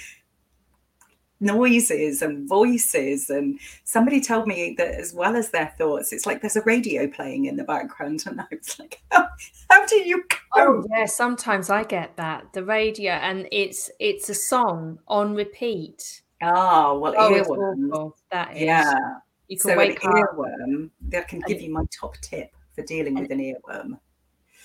[1.39, 3.29] noises and voices.
[3.29, 7.07] And somebody told me that as well as their thoughts it's like there's a radio
[7.07, 8.23] playing in the background.
[8.29, 9.27] And i was like how,
[9.69, 10.23] how do you
[10.55, 12.51] oh yeah sometimes i get that.
[12.53, 16.21] The radio and it's it's a song on repeat.
[16.41, 18.13] Oh well oh, earworms.
[18.31, 18.63] that is.
[18.63, 18.99] Yeah.
[19.47, 23.15] You can so wake an earworm that can give you my top tip for dealing
[23.15, 23.97] with an earworm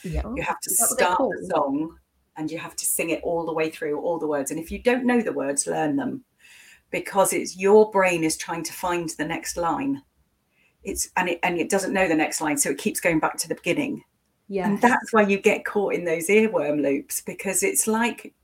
[0.04, 0.22] Yeah.
[0.34, 1.98] You have to start the song
[2.36, 4.50] and you have to sing it all the way through, all the words.
[4.50, 6.24] And if you don't know the words, learn them
[6.90, 10.02] because it's your brain is trying to find the next line.
[10.82, 13.36] It's and it and it doesn't know the next line, so it keeps going back
[13.38, 14.02] to the beginning.
[14.48, 14.66] Yeah.
[14.66, 18.34] And that's why you get caught in those earworm loops because it's like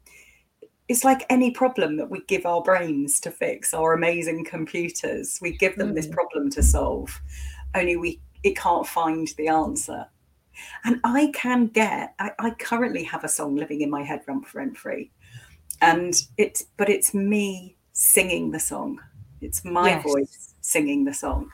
[0.88, 5.38] it's like any problem that we give our brains to fix our amazing computers.
[5.40, 5.94] We give them mm.
[5.94, 7.20] this problem to solve,
[7.75, 10.07] only we it can't find the answer.
[10.84, 14.52] And I can get, I, I currently have a song living in my head rent
[14.54, 15.10] rent free.
[15.80, 19.00] And it's, but it's me singing the song.
[19.40, 20.02] It's my yes.
[20.02, 21.50] voice singing the song.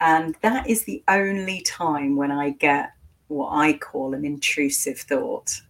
[0.00, 2.92] And that is the only time when I get
[3.28, 5.60] what I call an intrusive thought.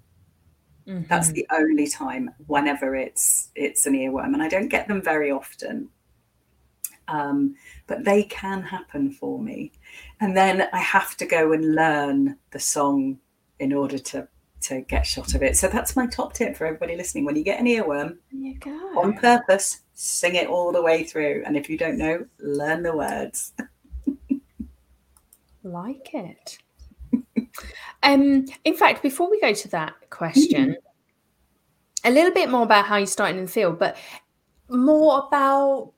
[0.88, 1.05] Mm-hmm.
[1.09, 4.35] That's the only time whenever it's it's an earworm.
[4.35, 5.88] And I don't get them very often.
[7.09, 7.55] Um,
[7.87, 9.73] but they can happen for me.
[10.21, 13.19] And then I have to go and learn the song
[13.59, 14.29] in order to
[14.64, 15.57] to get shot of it.
[15.57, 17.25] So that's my top tip for everybody listening.
[17.25, 18.71] When you get an earworm, you go.
[18.99, 21.43] on purpose, sing it all the way through.
[21.47, 23.53] And if you don't know, learn the words.
[25.62, 26.59] like it.
[28.03, 32.09] um, in fact, before we go to that question, mm-hmm.
[32.09, 33.97] a little bit more about how you started in the field, but
[34.69, 35.93] more about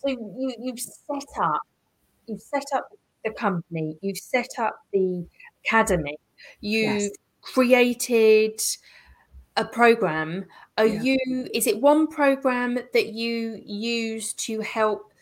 [0.00, 1.60] so you you've set up
[2.26, 2.88] you've set up
[3.24, 5.26] the company, you've set up the
[5.64, 6.16] academy,
[6.60, 7.10] you've yes.
[7.42, 8.60] created
[9.56, 10.46] a program.
[10.78, 11.02] Are yeah.
[11.02, 15.12] you is it one program that you use to help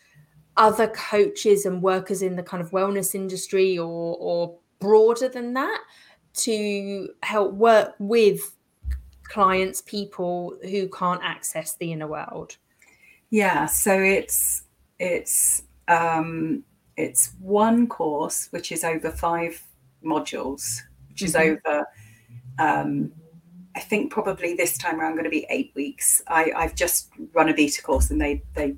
[0.57, 5.81] other coaches and workers in the kind of wellness industry or or broader than that
[6.33, 8.55] to help work with
[9.23, 12.57] clients, people who can't access the inner world?
[13.29, 14.63] Yeah, so it's
[14.99, 16.63] it's um,
[16.97, 19.61] it's one course which is over five
[20.03, 21.67] modules, which is mm-hmm.
[21.69, 21.87] over.
[22.59, 23.11] Um,
[23.75, 26.21] I think probably this time around going to be eight weeks.
[26.27, 28.75] I, I've just run a beta course, and they they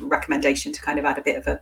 [0.00, 1.60] recommendation to kind of add a bit of a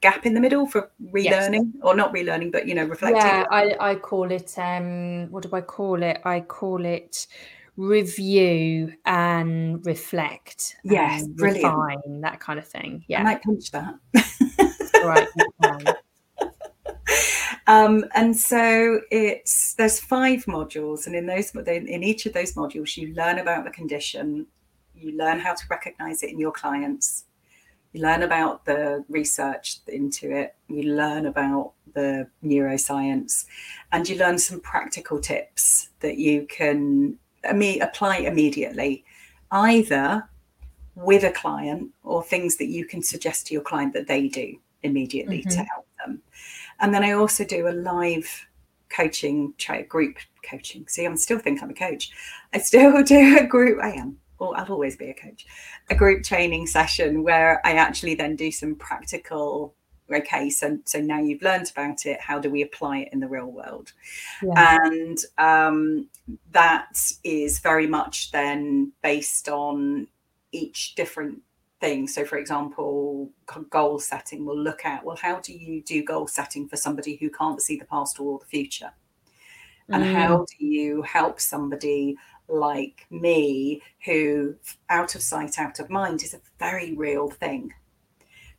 [0.00, 1.82] gap in the middle for relearning yes.
[1.82, 3.22] or not relearning, but you know, reflecting.
[3.22, 6.20] Yeah, I, I call it um what do I call it?
[6.24, 7.26] I call it
[7.76, 10.76] review and reflect.
[10.84, 11.64] Yes, and brilliant.
[11.64, 13.04] refine, that kind of thing.
[13.08, 13.20] Yeah.
[13.20, 13.94] I might pinch that.
[15.04, 15.96] right.
[17.68, 22.96] Um, and so it's there's five modules, and in those in each of those modules,
[22.96, 24.46] you learn about the condition,
[24.94, 27.24] you learn how to recognize it in your clients,
[27.92, 33.46] you learn about the research into it, you learn about the neuroscience,
[33.90, 37.18] and you learn some practical tips that you can
[37.50, 39.04] apply immediately,
[39.50, 40.28] either
[40.94, 44.56] with a client or things that you can suggest to your client that they do
[44.82, 45.50] immediately mm-hmm.
[45.50, 46.22] to help them.
[46.80, 48.46] And then I also do a live
[48.88, 49.52] coaching
[49.88, 50.16] group
[50.48, 50.86] coaching.
[50.88, 52.10] See, I'm still think I'm a coach.
[52.52, 53.82] I still do a group.
[53.82, 54.18] I am.
[54.38, 55.46] Or I'll always be a coach.
[55.88, 59.74] A group training session where I actually then do some practical
[60.12, 63.28] okay so so now you've learned about it how do we apply it in the
[63.28, 63.92] real world
[64.42, 64.78] yeah.
[64.84, 66.08] and um,
[66.52, 70.06] that is very much then based on
[70.52, 71.40] each different
[71.80, 73.30] thing so for example
[73.70, 77.28] goal setting We'll look at well how do you do goal setting for somebody who
[77.30, 78.92] can't see the past or the future
[79.88, 80.12] and mm.
[80.12, 82.16] how do you help somebody
[82.48, 84.54] like me who
[84.88, 87.72] out of sight out of mind is a very real thing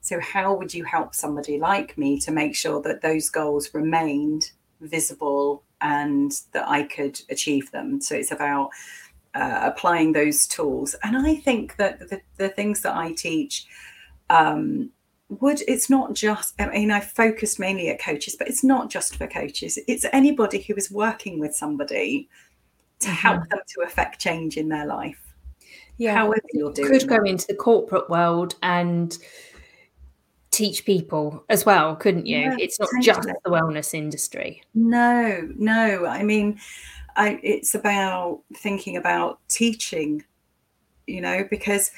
[0.08, 4.52] so, how would you help somebody like me to make sure that those goals remained
[4.80, 8.00] visible and that I could achieve them?
[8.00, 8.70] So, it's about
[9.36, 10.96] uh, applying those tools.
[11.04, 13.68] And I think that the, the things that I teach
[14.30, 14.92] um,
[15.28, 19.18] would, it's not just, I mean, I focused mainly at coaches, but it's not just
[19.18, 22.30] for coaches, it's anybody who is working with somebody
[23.00, 23.16] to mm-hmm.
[23.16, 25.22] help them to affect change in their life.
[25.98, 26.88] Yeah, however you're doing.
[26.88, 29.18] Could go into the corporate world and
[30.58, 32.40] teach people as well, couldn't you?
[32.40, 34.64] Yeah, it's not just the wellness industry.
[34.74, 36.08] No, no.
[36.08, 36.60] I mean,
[37.16, 40.24] I, it's about thinking about teaching,
[41.06, 41.92] you know, because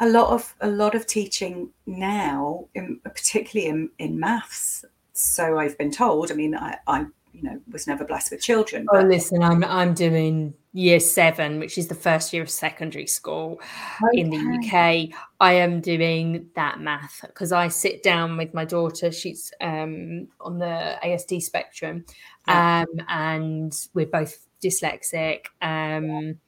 [0.00, 4.84] a lot of a lot of teaching now, in, particularly in, in maths.
[5.12, 6.30] So I've been told.
[6.30, 7.00] I mean, I, I
[7.32, 8.86] you know was never blessed with children.
[8.88, 9.04] Oh, but...
[9.04, 13.60] Oh, listen, I'm I'm doing year seven, which is the first year of secondary school
[14.04, 14.20] okay.
[14.20, 15.16] in the UK.
[15.40, 19.10] I am doing that math because I sit down with my daughter.
[19.10, 22.04] She's um, on the ASD spectrum,
[22.46, 25.46] um, and we're both dyslexic.
[25.60, 26.38] Um,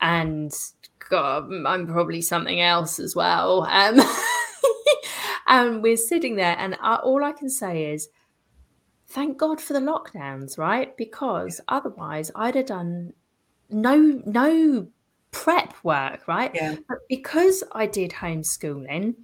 [0.00, 0.52] and
[1.08, 3.62] God, I'm probably something else as well.
[3.62, 4.00] Um,
[5.46, 8.08] and we're sitting there, and I, all I can say is
[9.08, 10.96] thank God for the lockdowns, right?
[10.96, 13.12] Because otherwise I'd have done
[13.70, 14.86] no no
[15.30, 16.50] prep work, right?
[16.54, 16.76] Yeah.
[16.88, 19.14] But because I did homeschooling,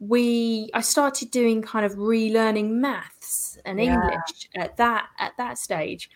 [0.00, 3.94] we I started doing kind of relearning maths and Yeah.
[3.94, 6.10] English at that at that stage.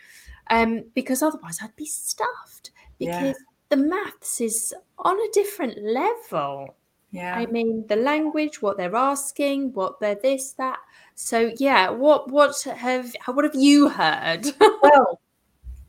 [0.50, 3.20] Um, because otherwise I'd be stuffed Yeah.
[3.20, 6.74] because the maths is on a different level.
[7.10, 7.34] Yeah.
[7.36, 10.78] I mean, the language, what they're asking, what they're this, that.
[11.14, 14.46] So yeah, what what have what have you heard?
[14.82, 15.20] well,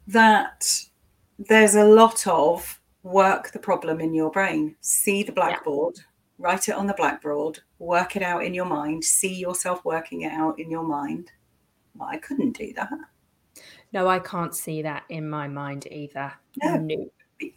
[0.08, 0.89] that
[1.40, 5.96] there's a lot of work the problem in your brain, see the blackboard,
[6.38, 10.34] write it on the blackboard, work it out in your mind, see yourself working it
[10.34, 11.32] out in your mind.
[11.96, 12.92] Well, I couldn't do that.
[13.94, 16.34] no, I can't see that in my mind either.
[16.62, 16.76] No.
[16.76, 17.10] No.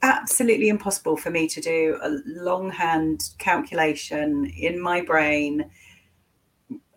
[0.02, 5.68] absolutely impossible for me to do a longhand calculation in my brain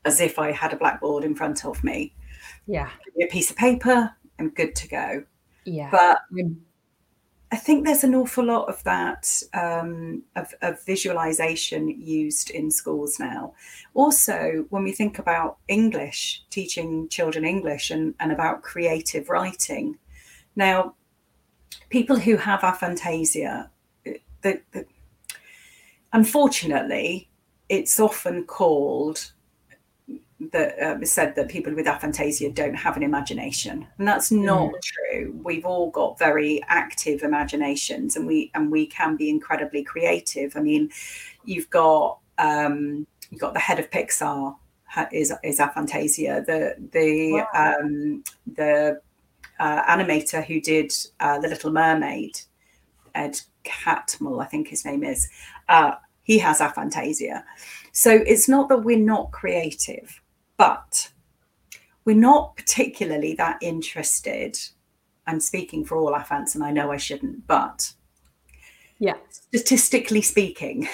[0.05, 2.13] as if I had a blackboard in front of me.
[2.67, 2.91] Yeah.
[3.19, 5.23] A piece of paper, I'm good to go.
[5.65, 5.89] Yeah.
[5.91, 6.19] But.
[7.51, 13.19] I think there's an awful lot of that um, of, of visualization used in schools
[13.19, 13.53] now.
[13.93, 19.97] Also, when we think about English, teaching children English and, and about creative writing,
[20.55, 20.95] now
[21.89, 23.69] people who have aphantasia,
[24.03, 24.85] the, the,
[26.13, 27.29] unfortunately,
[27.69, 29.31] it's often called
[30.51, 33.87] that uh, said that people with aphantasia don't have an imagination.
[33.97, 35.39] And that's not true.
[35.43, 40.55] We've all got very active imaginations and we and we can be incredibly creative.
[40.55, 40.91] I mean
[41.43, 44.55] you've got um you've got the head of pixar
[45.11, 46.45] is is aphantasia.
[46.45, 47.47] The the Wow.
[47.53, 49.01] um the
[49.59, 50.91] uh, animator who did
[51.21, 52.41] uh, the little mermaid
[53.13, 55.29] ed catmull i think his name is
[55.69, 55.93] uh,
[56.25, 57.43] he has aphantasia.
[57.93, 60.19] So it's not that we're not creative
[60.57, 61.11] but
[62.05, 64.57] we're not particularly that interested.
[65.27, 67.91] I'm speaking for all aphants, and I know I shouldn't, but
[68.99, 69.15] Yeah.
[69.29, 70.87] statistically speaking,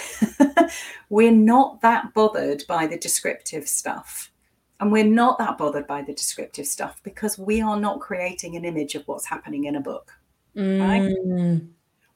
[1.09, 4.31] we're not that bothered by the descriptive stuff.
[4.79, 8.65] And we're not that bothered by the descriptive stuff because we are not creating an
[8.65, 10.11] image of what's happening in a book.
[10.57, 11.67] Mm.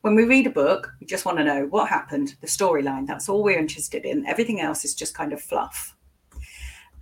[0.02, 3.06] When we read a book, we just want to know what happened, the storyline.
[3.06, 4.26] That's all we're interested in.
[4.26, 5.95] Everything else is just kind of fluff.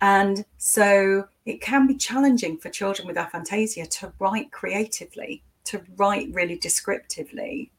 [0.04, 6.28] And so it can be challenging for children with aphantasia to write creatively, to write
[6.34, 7.72] really descriptively,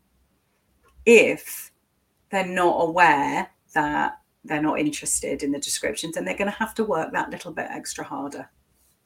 [1.05, 1.71] if
[2.31, 6.75] they're not aware that they're not interested in the descriptions and they're going to have
[6.77, 8.49] to work that little bit extra harder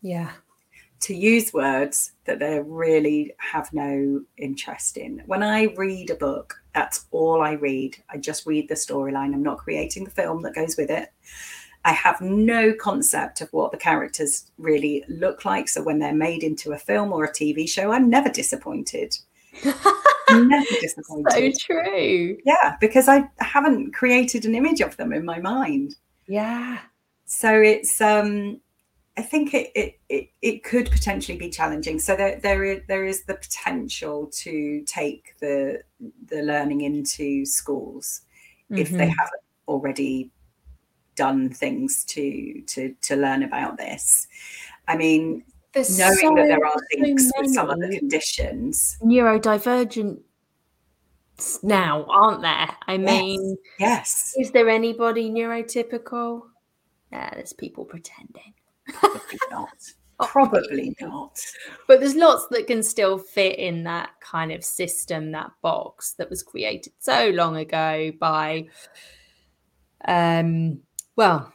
[0.01, 0.31] Yeah.
[1.01, 5.25] to use words that they really have no interest in.
[5.27, 7.97] When I read a book, that's all I read.
[8.09, 9.35] I just read the storyline.
[9.35, 11.09] I'm not creating the film that goes with it.
[11.89, 15.69] I have no concept of what the characters really look like.
[15.69, 19.17] So when they're made into a film or a TV show, I'm never disappointed.
[19.65, 21.57] never so disappointed.
[21.59, 22.37] true.
[22.45, 25.95] Yeah, because I haven't created an image of them in my mind
[26.27, 26.79] Yeah.
[27.25, 28.61] so it's um
[29.17, 33.05] i think it it it, it could potentially be challenging so there there is, there
[33.13, 35.83] is the potential to take the
[36.33, 38.23] the learning into schools
[38.71, 39.19] if they Mhm.
[39.21, 40.31] haven't already
[41.19, 44.29] done things to to to learn about this
[44.87, 45.43] i mean
[45.73, 50.21] There's knowing so, that there are links with some of the conditions neurodivergent
[51.63, 52.69] now, aren't there?
[52.89, 56.43] I mean, yes is there anybody neurotypical?
[57.13, 58.55] Yeah, there's people pretending.
[58.87, 59.69] probably not
[60.21, 61.41] probably not
[61.87, 66.29] But there's lots that can still fit in that kind of system, that box that
[66.29, 68.67] was created so long ago by,
[70.07, 70.81] um,
[71.19, 71.53] well,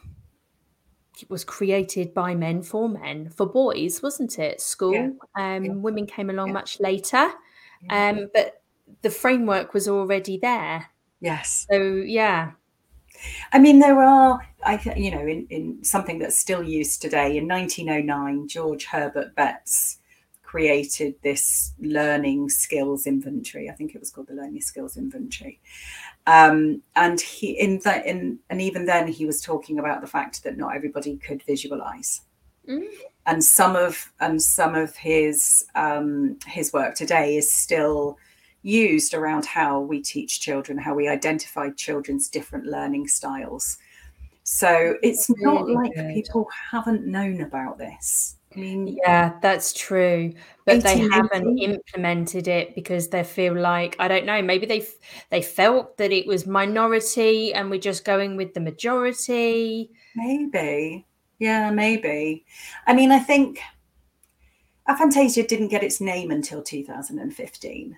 [1.22, 4.60] it was created by men for men for boys, wasn't it?
[4.62, 4.94] School.
[4.94, 5.10] Yeah.
[5.58, 5.74] Um, Yeah.
[5.74, 6.54] Women came along Yeah.
[6.54, 7.32] much later,
[7.90, 8.62] um, but
[9.02, 10.88] the framework was already there.
[11.22, 11.78] yes So
[12.20, 12.52] yeah,
[13.54, 17.38] I mean, there are, I th- you know, in, in something that's still used today.
[17.38, 20.00] In 1909, George Herbert Betts
[20.44, 23.70] created this learning skills inventory.
[23.70, 25.62] I think it was called the Learning Skills Inventory.
[26.26, 30.44] Um, and he, in that, in, and even then, he was talking about the fact
[30.44, 32.22] that not everybody could visualize.
[32.68, 32.88] Mm.
[33.26, 38.18] And some of and some of his um, his work today is still
[38.64, 43.78] used around how we teach children, how we identify children's different learning styles.
[44.44, 48.36] So it's not like people haven't known about this.
[48.56, 50.34] I mean, yeah, that's true.
[50.66, 51.72] But they haven't 19.
[51.72, 54.42] implemented it because they feel like I don't know.
[54.42, 54.86] Maybe they
[55.30, 59.92] they felt that it was minority, and we're just going with the majority.
[60.16, 61.06] maybe.
[61.40, 62.46] Yeah, maybe.
[62.88, 63.60] I mean, I think
[64.88, 67.98] aphantasia didn't get its name until 2015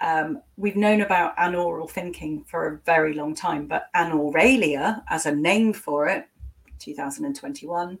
[0.00, 5.34] um, we've known about anaural thinking for a very long time, but anauralia as a
[5.34, 6.26] name for it,
[6.78, 7.98] 2021.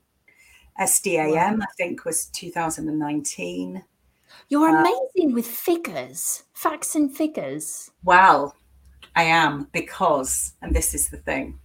[0.80, 1.58] SDAM, wow.
[1.62, 3.82] I think, was 2019.
[4.48, 7.90] You're uh, amazing with figures, facts and figures.
[8.04, 8.54] Well,
[9.16, 11.58] I am because, and this is the thing,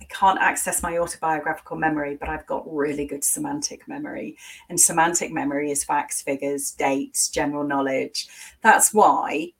[0.00, 4.36] I can't access my autobiographical memory, but I've got really good semantic memory.
[4.68, 8.28] And semantic memory is facts, figures, dates, general knowledge.
[8.62, 9.52] That's why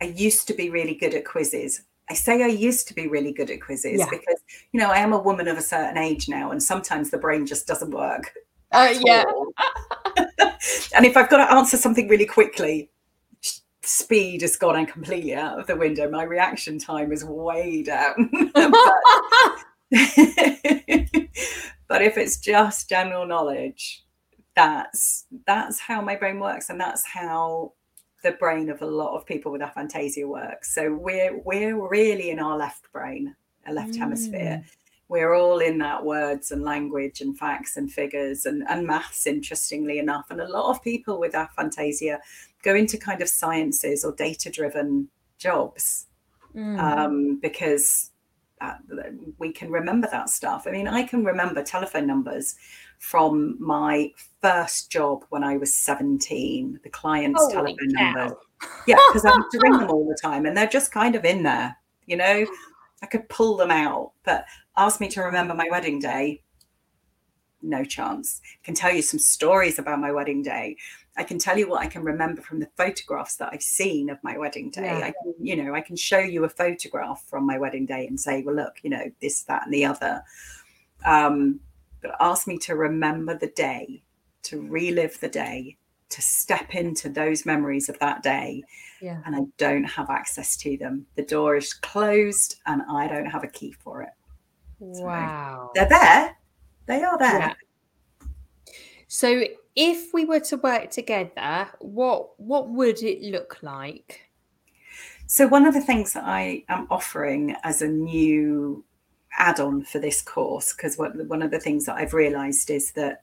[0.00, 1.82] I used to be really good at quizzes.
[2.10, 4.06] I say I used to be really good at quizzes yeah.
[4.10, 4.40] because,
[4.72, 7.46] you know, I am a woman of a certain age now, and sometimes the brain
[7.46, 8.32] just doesn't work.
[8.72, 9.24] Uh, yeah.
[10.96, 12.90] and if I've got to answer something really quickly,
[13.82, 16.10] speed has gone and completely out of the window.
[16.10, 18.30] My reaction time is way down.
[18.54, 18.72] but,
[21.88, 24.04] but if it's just general knowledge,
[24.54, 27.72] that's that's how my brain works, and that's how
[28.22, 30.74] the brain of a lot of people with aphantasia works.
[30.74, 33.34] So we're we're really in our left brain,
[33.66, 33.98] a left mm.
[33.98, 34.64] hemisphere.
[35.08, 39.98] We're all in that words and language and facts and figures and, and maths, interestingly
[39.98, 40.26] enough.
[40.30, 42.18] And a lot of people with aphantasia
[42.62, 45.08] go into kind of sciences or data driven
[45.38, 46.08] jobs
[46.54, 46.78] mm.
[46.78, 48.10] um, because
[48.60, 48.74] uh,
[49.38, 50.66] we can remember that stuff.
[50.66, 52.56] I mean, I can remember telephone numbers
[52.98, 58.12] from my first job when I was 17, the client's Holy telephone cow.
[58.12, 58.36] number.
[58.86, 61.24] Yeah, because I have to ring them all the time and they're just kind of
[61.24, 61.76] in there,
[62.06, 62.46] you know.
[63.02, 64.44] I could pull them out, but
[64.76, 66.42] ask me to remember my wedding day,
[67.62, 68.40] no chance.
[68.44, 70.76] I can tell you some stories about my wedding day.
[71.16, 74.18] I can tell you what I can remember from the photographs that I've seen of
[74.22, 74.84] my wedding day.
[74.84, 75.06] Yeah.
[75.06, 78.18] I can, you know, I can show you a photograph from my wedding day and
[78.18, 80.22] say, well, look, you know, this, that, and the other.
[81.04, 81.60] Um,
[82.00, 84.02] but ask me to remember the day,
[84.44, 85.76] to relive the day,
[86.10, 88.62] to step into those memories of that day.
[89.00, 89.20] Yeah.
[89.26, 91.06] And I don't have access to them.
[91.16, 94.10] The door is closed and I don't have a key for it.
[94.78, 95.70] Wow.
[95.74, 96.36] They're there.
[96.86, 97.38] They are there.
[97.38, 97.54] Yeah.
[99.08, 99.44] So
[99.74, 104.20] if we were to work together, what what would it look like?
[105.26, 108.84] So one of the things that I am offering as a new
[109.38, 113.22] add-on for this course because one of the things that I've realized is that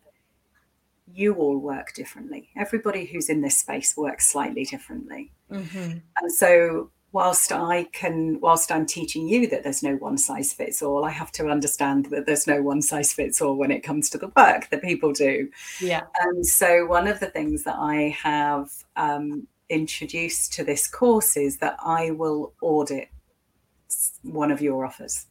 [1.14, 2.50] you all work differently.
[2.58, 5.32] Everybody who's in this space works slightly differently.
[5.52, 6.00] Mm-hmm.
[6.22, 10.82] And so whilst I can, whilst I'm teaching you that there's no one size fits
[10.82, 14.10] all, I have to understand that there's no one size fits all when it comes
[14.10, 15.50] to the work that people do.
[15.80, 16.02] Yeah.
[16.22, 21.58] And so one of the things that I have um, introduced to this course is
[21.58, 23.10] that I will audit
[24.24, 25.28] one of your offers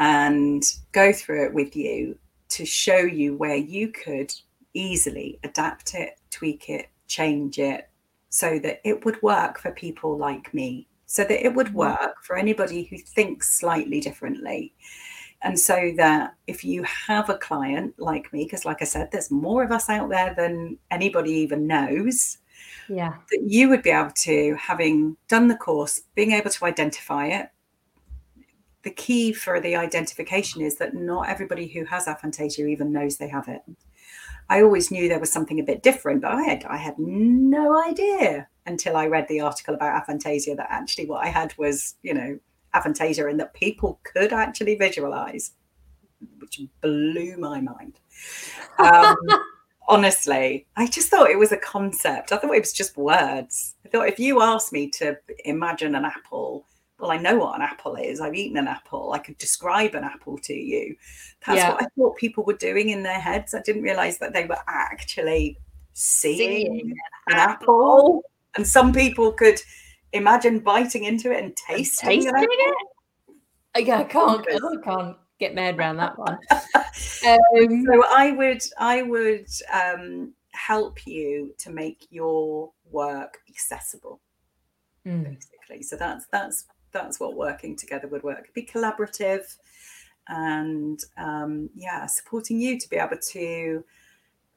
[0.00, 4.34] and go through it with you to show you where you could
[4.72, 7.88] easily adapt it, tweak it, change it
[8.30, 11.76] so that it would work for people like me, so that it would mm-hmm.
[11.76, 14.72] work for anybody who thinks slightly differently.
[15.42, 19.30] And so that if you have a client like me, because like I said, there's
[19.30, 22.38] more of us out there than anybody even knows.
[22.88, 23.14] Yeah.
[23.30, 27.50] That you would be able to, having done the course, being able to identify it,
[28.82, 33.28] the key for the identification is that not everybody who has aphantasia even knows they
[33.28, 33.62] have it.
[34.48, 37.80] I always knew there was something a bit different, but I had I had no
[37.82, 42.14] idea until I read the article about aphantasia that actually what I had was, you
[42.14, 42.38] know,
[42.74, 45.52] aphantasia and that people could actually visualize,
[46.38, 48.00] which blew my mind.
[48.78, 49.16] Um,
[49.88, 52.32] honestly, I just thought it was a concept.
[52.32, 53.76] I thought it was just words.
[53.84, 56.66] I thought if you asked me to imagine an apple
[57.00, 58.20] well, I know what an apple is.
[58.20, 59.12] I've eaten an apple.
[59.12, 60.96] I could describe an apple to you.
[61.46, 61.72] That's yeah.
[61.72, 63.54] what I thought people were doing in their heads.
[63.54, 65.58] I didn't realize that they were actually
[65.92, 66.94] seeing, seeing
[67.28, 67.52] an apple.
[67.52, 68.24] apple.
[68.56, 69.60] And some people could
[70.12, 72.74] imagine biting into it and tasting, tasting it.
[73.86, 74.46] Yeah, I can't.
[74.50, 76.38] I can't get mad around that one.
[76.50, 84.20] um, so I would, I would um, help you to make your work accessible,
[85.06, 85.24] mm.
[85.24, 85.82] basically.
[85.82, 88.52] So that's that's that's what working together would work.
[88.54, 89.56] Be collaborative
[90.28, 93.84] and um, yeah, supporting you to be able to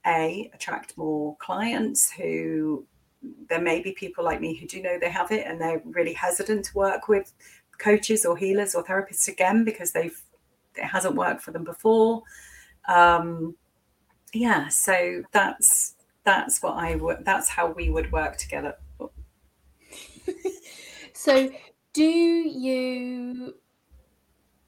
[0.06, 2.86] a attract more clients who
[3.48, 6.14] there may be people like me who do know they have it and they're really
[6.14, 7.32] hesitant to work with
[7.78, 10.22] coaches or healers or therapists again because they've
[10.76, 12.24] it hasn't worked for them before.
[12.88, 13.56] Um,
[14.34, 18.76] yeah, so that's that's what I would that's how we would work together.
[21.14, 21.52] so
[21.94, 23.56] do you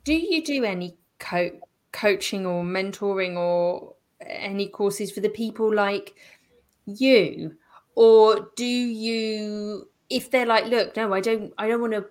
[0.03, 1.59] do you do any co-
[1.91, 6.15] coaching or mentoring or any courses for the people like
[6.85, 7.55] you?
[7.95, 12.05] Or do you if they're like look no i don't i don't want to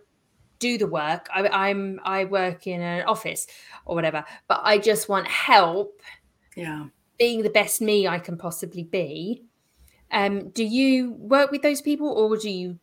[0.58, 1.28] do the work.
[1.34, 3.46] I, i'm i work in an office
[3.86, 6.00] or whatever but i just want help
[6.56, 6.86] yeah.
[7.18, 9.42] being the best me i can possibly be
[10.10, 12.78] um do you work with those people or do you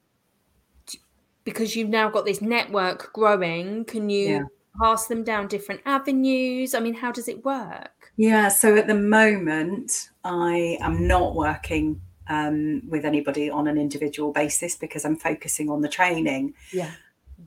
[1.44, 4.42] because you've now got this network growing can you yeah.
[4.80, 6.74] pass them down different avenues?
[6.74, 8.12] I mean how does it work?
[8.18, 14.32] Yeah so at the moment i am not working um, with anybody on an individual
[14.32, 16.54] basis because i'm focusing on the training.
[16.72, 16.92] Yeah.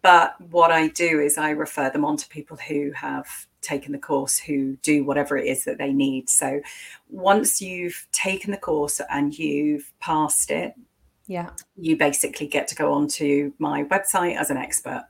[0.03, 3.99] But what i do is i refer them on to people who have taken the
[3.99, 6.29] course who do whatever it is that they need.
[6.29, 6.61] So
[7.09, 10.75] once you've taken the course and you've passed it
[11.27, 11.51] yeah.
[11.77, 15.07] You basically get to go onto my website as an expert.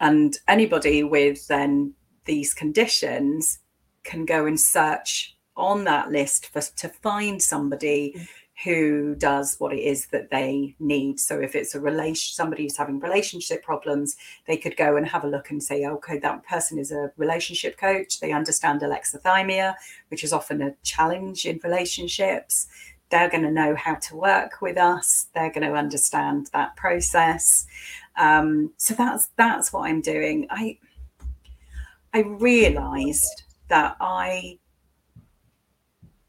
[0.00, 3.60] And anybody with then these conditions
[4.04, 8.28] can go and search on that list for to find somebody
[8.64, 11.18] who does what it is that they need.
[11.18, 14.16] So if it's a relation somebody who's having relationship problems
[14.46, 17.76] they could go and have a look and say okay that person is a relationship
[17.76, 18.20] coach.
[18.20, 19.74] They understand alexithymia
[20.08, 22.66] which is often a challenge in relationships
[23.12, 27.66] they're going to know how to work with us they're going to understand that process.
[28.16, 30.46] Um, so that's that's what i'm doing.
[30.50, 30.78] I
[32.14, 34.58] i realized that i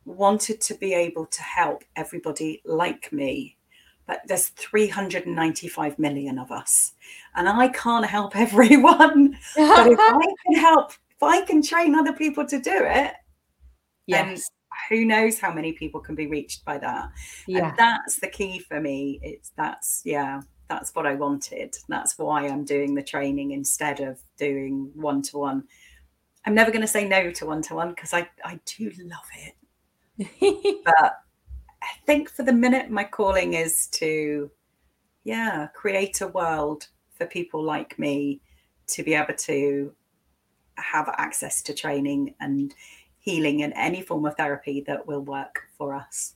[0.06, 3.58] wanted to be able to help everybody like me
[4.06, 6.94] but there's 395 million of us
[7.36, 9.38] and i can't help everyone.
[9.56, 13.14] But if i can help if i can train other people to do it
[14.06, 14.50] yes
[14.90, 17.10] who knows how many people can be reached by that.
[17.48, 17.70] Yeah.
[17.70, 19.20] and that's the key for me.
[19.22, 21.76] It's that's yeah that's what i wanted.
[21.90, 25.64] That's why i'm doing the training instead of doing one-to-one.
[26.46, 30.82] I'm never going to say no to one-to-one because i i do love it.
[30.86, 31.20] But
[31.82, 34.50] i think for the minute my calling is to
[35.24, 38.40] yeah create a world for people like me
[38.88, 39.94] to be able to
[40.76, 42.74] have access to training and
[43.24, 46.36] healing and any form of therapy that will work for us.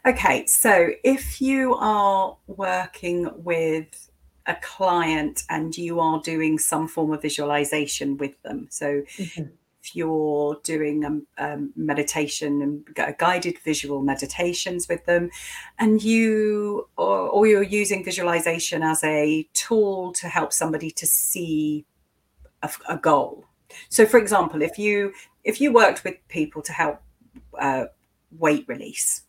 [0.06, 4.10] Okay, so if you are working with
[4.46, 9.50] a client and you are doing some form of visualization with them, so mm-hmm
[9.82, 15.30] if you're doing um, um, meditation and guided visual meditations with them,
[15.78, 21.86] and you or, or you're using visualization as a tool to help somebody to see
[22.62, 23.44] a, a goal.
[23.88, 25.12] So, for example, if you
[25.44, 27.00] if you worked with people to help
[27.58, 27.84] uh,
[28.30, 29.22] weight release,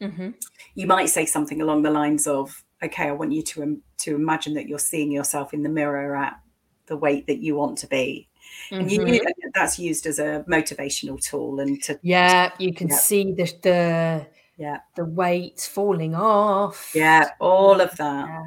[0.00, 0.30] mm-hmm.
[0.74, 4.16] you might say something along the lines of, "Okay, I want you to um, to
[4.16, 6.40] imagine that you're seeing yourself in the mirror at
[6.86, 8.28] the weight that you want to be
[8.70, 8.80] mm-hmm.
[8.80, 9.48] and you mm-hmm.
[9.54, 12.96] that's used as a motivational tool and to yeah you can yeah.
[12.96, 14.26] see the the
[14.56, 18.44] yeah the weight falling off yeah all of that yeah.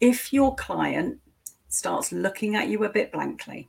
[0.00, 1.18] if your client
[1.68, 3.68] starts looking at you a bit blankly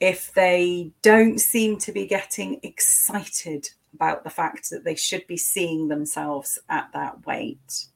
[0.00, 5.38] if they don't seem to be getting excited about the fact that they should be
[5.38, 7.86] seeing themselves at that weight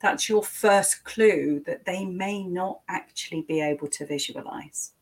[0.00, 4.92] that's your first clue that they may not actually be able to visualize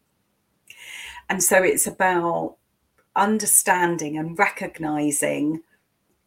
[1.35, 2.59] And so it's about
[3.17, 5.65] understanding and recognizing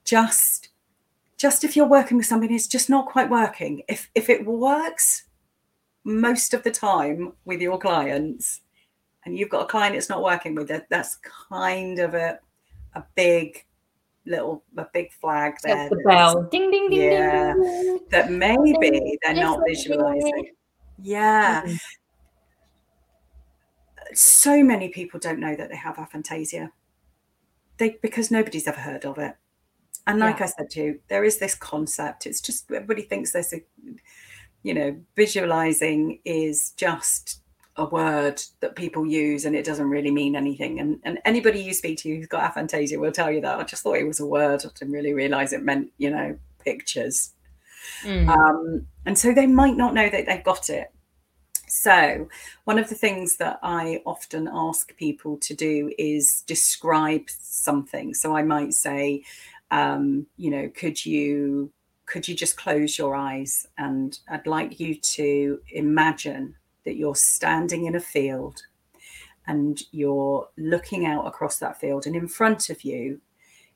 [0.03, 0.68] just
[1.38, 3.84] just if you're working with somebody it's just not quite working.
[3.88, 5.24] If if it works
[6.03, 8.60] most of the time with your clients
[9.24, 11.18] and you've got a client that's not working with it that's
[11.49, 12.39] kind of a
[12.95, 13.64] a big
[14.26, 16.43] little a big flag there the bell.
[16.51, 17.53] ding ding ding yeah.
[17.53, 20.51] ding, that maybe they're not visualizing.
[21.01, 21.62] yeah.
[21.66, 21.80] Mm.
[24.14, 26.72] So many people don't know that they have aphantasia.
[27.78, 29.36] They because nobody's ever heard of it.
[30.05, 30.45] And like Yeah.
[30.45, 32.26] i said to you there is this concept.
[32.26, 33.62] It's just everybody thinks there's a
[34.64, 37.41] you know visualizing is just
[37.76, 40.80] a word that people use and it doesn't really mean anything.
[40.80, 43.60] And, and anybody you speak to who's got aphantasia will tell you that.
[43.60, 44.64] I just thought it was a word.
[44.66, 47.34] I didn't really realize it meant you know pictures.
[48.03, 48.28] Mm.
[48.30, 50.91] um, and so they might not know that they've got it.
[51.80, 52.28] So,
[52.64, 58.16] one of the things that I often ask people to do is describe something.
[58.16, 59.24] So, I might say,
[59.70, 61.72] um, you know, could you
[62.08, 67.86] could you just close your eyes and I'd like you to imagine that you're standing
[67.86, 68.64] in a field
[69.46, 73.22] and you're looking out across that field and in front of you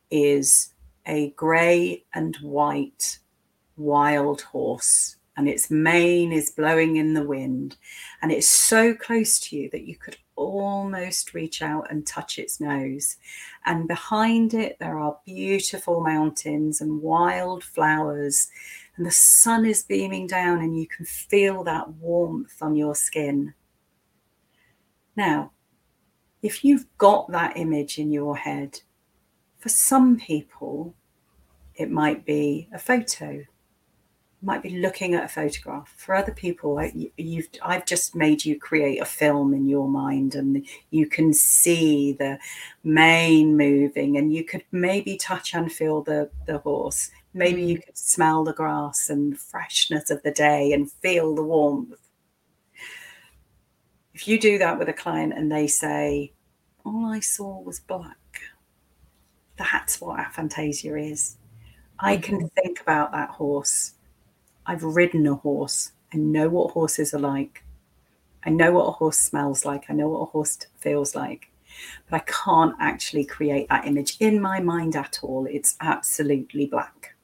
[0.09, 0.73] is
[1.05, 3.19] a grey and white
[3.75, 7.77] wild horse and its mane is blowing in the wind
[8.21, 12.59] and it's so close to you that you could almost reach out and touch its
[12.59, 13.17] nose.
[13.65, 18.49] And behind it there are beautiful mountains and wild flowers
[18.97, 23.53] and the sun is beaming down and you can feel that warmth on your skin.
[25.15, 25.51] Now
[26.41, 28.81] if you've got that image in your head
[29.59, 30.95] for some people
[31.75, 33.43] it might be a photo
[34.41, 35.93] might be looking at a photograph.
[35.97, 39.87] For other people I- you- you've i've just made you create a film in your
[39.87, 42.39] mind and you can see the
[42.83, 47.11] mane moving and you could maybe touch and feel the the horse.
[47.33, 47.85] Maybe you mm.
[47.85, 51.99] could smell the grass and freshness of the day and feel the warmth.
[54.13, 56.33] If you do that with a client and they say
[56.83, 58.17] all i saw was black
[59.61, 61.37] that's what aphantasia is.
[61.99, 62.47] I can mm-hmm.
[62.47, 63.93] think about that horse
[64.65, 65.91] I've ridden a horse.
[66.13, 67.63] I know what horses are like.
[68.43, 69.85] I know what a horse smells like.
[69.89, 71.51] I know what a horse feels like.
[72.09, 75.47] But I can't actually create that image in my mind at all.
[75.49, 77.15] It's absolutely black.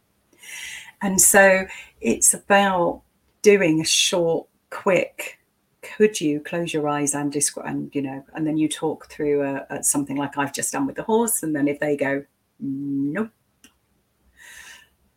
[1.01, 1.65] And so
[2.01, 3.01] it's about
[3.41, 5.39] doing a short, quick,
[5.81, 9.43] could you close your eyes and describe, and you know, and then you talk through
[9.43, 11.43] a, a, something like I've just done with the horse.
[11.43, 12.25] And then if they go,
[12.59, 13.29] nope,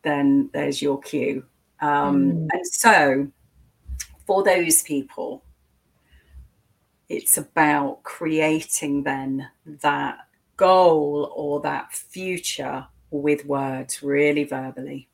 [0.03, 1.45] then there's your cue.
[1.81, 2.49] Um, Mm.
[2.53, 3.28] And so,
[4.26, 5.45] for those people,
[7.09, 10.18] it's about creating then that
[10.57, 15.09] goal or that future with words, really verbally.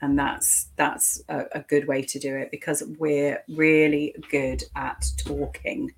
[0.00, 5.06] And that's that's a, a good way to do it because we're really good at
[5.16, 5.92] talking,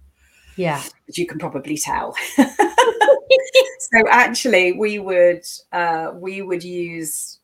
[0.57, 2.15] yeah as you can probably tell.
[2.37, 7.41] so actually, we would uh, we would use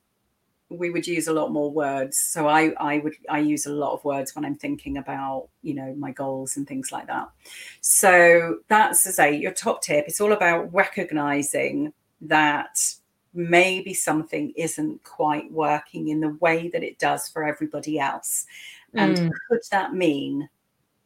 [0.78, 2.18] we would use a lot more words.
[2.18, 5.74] So I I would I use a lot of words when I'm thinking about you
[5.74, 7.28] know my goals and things like that.
[7.80, 10.06] So that's to say your top tip.
[10.08, 11.92] It's all about recognizing
[12.22, 12.78] that
[13.34, 18.46] maybe something isn't quite working in the way that it does for everybody else.
[18.96, 19.30] And Mm.
[19.48, 20.48] could that mean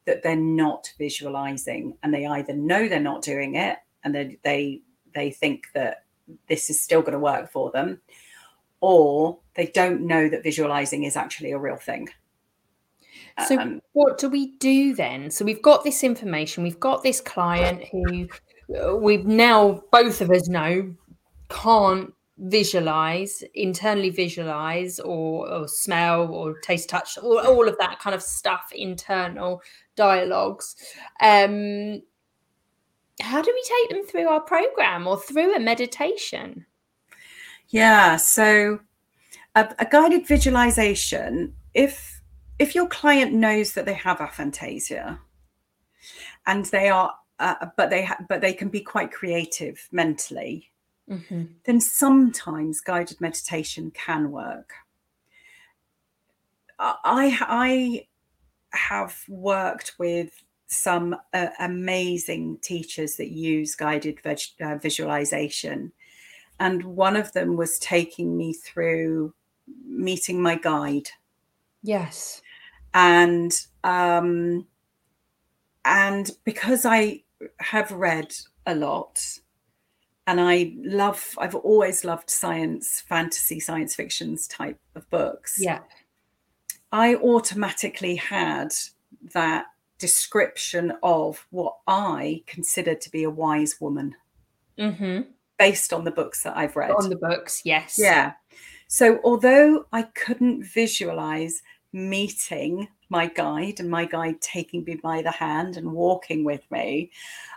[0.06, 4.80] that they're not visualizing and they either know they're not doing it and they they,
[5.14, 6.04] they think that
[6.48, 8.00] this is still going to work for them
[8.80, 12.08] or they don't know that visualizing is actually a real thing.
[13.46, 15.30] So Um, what do we do then?
[15.30, 18.28] So we've got this information, we've got this client who
[18.74, 20.94] uh, we've now both of us know
[21.48, 28.14] can't visualize, internally visualize or, or smell or taste, touch, all, all of that kind
[28.14, 29.62] of stuff, internal
[29.96, 30.74] dialogues.
[31.20, 32.02] Um,
[33.20, 36.66] how do we take them through our program or through a meditation?
[37.68, 38.80] Yeah, so
[39.56, 42.20] a, a guided visualization, if
[42.58, 45.18] if your client knows that they have aphantasia
[46.46, 50.70] and they are uh, but they ha- but they can be quite creative mentally,
[51.08, 51.48] Mhm.
[51.64, 54.72] then sometimes guided meditation can work.
[56.78, 58.06] I I
[58.76, 65.92] have worked with some uh, amazing teachers that use guided veg, uh, visualization,
[66.58, 69.32] and one of them was taking me through
[69.86, 71.08] meeting my guide,
[71.82, 72.42] Yes.
[72.94, 73.52] and
[73.84, 74.66] um,
[75.84, 77.22] and because I
[77.60, 78.34] have read
[78.66, 79.22] a lot
[80.26, 85.56] and I love, I've always loved science, fantasy, science fictions type of books.
[85.60, 85.80] Yeah.
[86.90, 88.74] I automatically had
[89.32, 89.66] that
[89.98, 94.14] description of what I considered to be a wise woman
[94.78, 95.22] Mm-hmm.
[95.58, 96.90] based on the books that I've read.
[96.90, 97.94] On the books, yes.
[97.98, 98.32] Yeah.
[98.88, 101.62] So although I couldn't visualize
[101.92, 107.10] meeting my guide and my guide taking me by the hand and walking with me,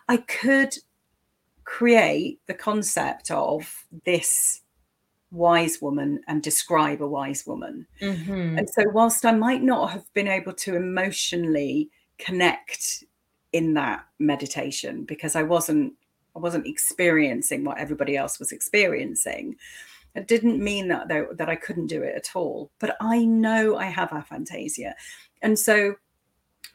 [0.08, 0.76] I could
[1.64, 4.62] create the concept of this
[5.32, 7.86] wise woman and describe a wise woman.
[8.02, 8.58] Mm-hmm.
[8.58, 13.04] And so whilst I might not have been able to emotionally connect
[13.54, 15.94] in that meditation because I wasn't
[16.36, 19.58] I wasn't experiencing what everybody else was experiencing.
[20.16, 22.72] It didn't mean that though, that I couldn't do it at all.
[22.80, 24.94] But I know I have aphantasia,
[25.42, 25.96] and so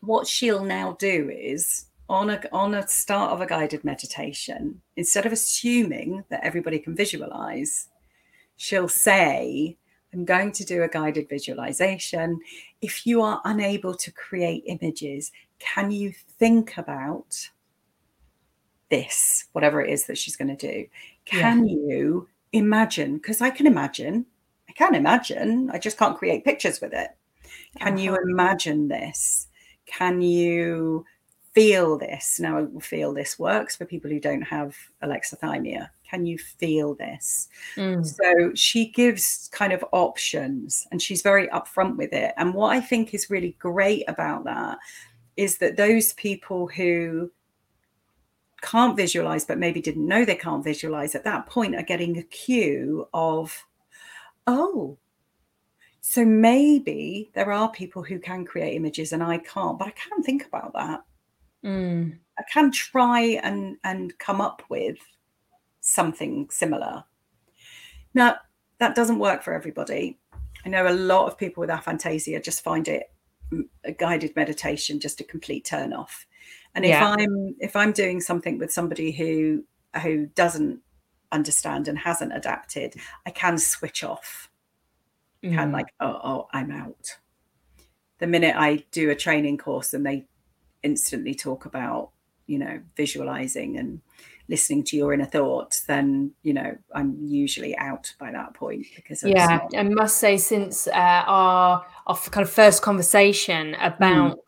[0.00, 5.26] what she'll now do is on a on a start of a guided meditation, instead
[5.26, 7.88] of assuming that everybody can visualize,
[8.56, 9.76] she'll say,
[10.12, 12.40] "I'm going to do a guided visualization.
[12.82, 17.50] If you are unable to create images, can you think about?"
[18.90, 20.86] this, whatever it is that she's going to do.
[21.24, 21.74] Can yeah.
[21.74, 23.16] you imagine?
[23.16, 24.26] Because I can imagine,
[24.68, 27.10] I can imagine, I just can't create pictures with it.
[27.78, 28.02] Can uh-huh.
[28.02, 29.48] you imagine this?
[29.86, 31.04] Can you
[31.54, 32.40] feel this?
[32.40, 35.88] Now, I feel this works for people who don't have alexithymia.
[36.08, 37.48] Can you feel this?
[37.76, 38.06] Mm.
[38.06, 42.34] So she gives kind of options and she's very upfront with it.
[42.36, 44.78] And what I think is really great about that
[45.36, 47.30] is that those people who
[48.64, 52.22] can't visualize, but maybe didn't know they can't visualize at that point are getting a
[52.22, 53.64] cue of,
[54.46, 54.96] oh,
[56.00, 60.22] so maybe there are people who can create images and I can't, but I can
[60.22, 61.04] think about that.
[61.64, 62.18] Mm.
[62.38, 64.98] I can try and and come up with
[65.80, 67.04] something similar.
[68.12, 68.36] Now,
[68.78, 70.18] that doesn't work for everybody.
[70.64, 73.10] I know a lot of people with aphantasia just find it
[73.52, 76.26] mm, a guided meditation just a complete turn off
[76.74, 77.08] and if yeah.
[77.08, 79.64] i'm if i'm doing something with somebody who
[80.02, 80.80] who doesn't
[81.32, 82.94] understand and hasn't adapted
[83.26, 84.48] i can switch off
[85.42, 85.54] mm.
[85.54, 87.18] can like oh, oh i'm out
[88.18, 90.24] the minute i do a training course and they
[90.82, 92.10] instantly talk about
[92.46, 94.00] you know visualizing and
[94.48, 99.22] listening to your inner thoughts then you know i'm usually out by that point because
[99.24, 99.74] yeah not...
[99.76, 104.43] i must say since uh, our our kind of first conversation about mm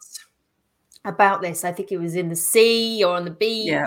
[1.06, 1.64] about this.
[1.64, 3.66] I think it was in the sea or on the beach.
[3.66, 3.86] Yeah.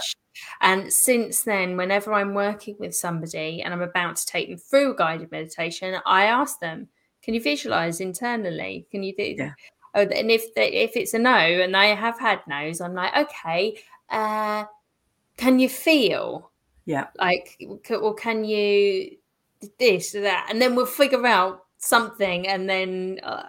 [0.62, 4.94] And since then, whenever I'm working with somebody and I'm about to take them through
[4.94, 6.88] a guided meditation, I ask them,
[7.22, 8.88] "Can you visualize internally?
[8.90, 9.54] Can you do?" Yeah.
[9.96, 13.16] Oh, and if they, if it's a no, and they have had no's, I'm like,
[13.18, 14.66] okay, uh,
[15.36, 16.52] can you feel?
[16.86, 17.08] Yeah.
[17.20, 19.18] Like, or can you
[19.78, 23.20] this or that, and then we'll figure out something, and then.
[23.24, 23.44] Uh,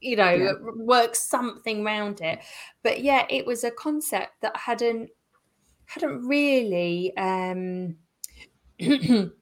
[0.00, 0.52] you know yeah.
[0.76, 2.40] work something around it
[2.82, 5.10] but yeah it was a concept that hadn't
[5.86, 7.96] hadn't really um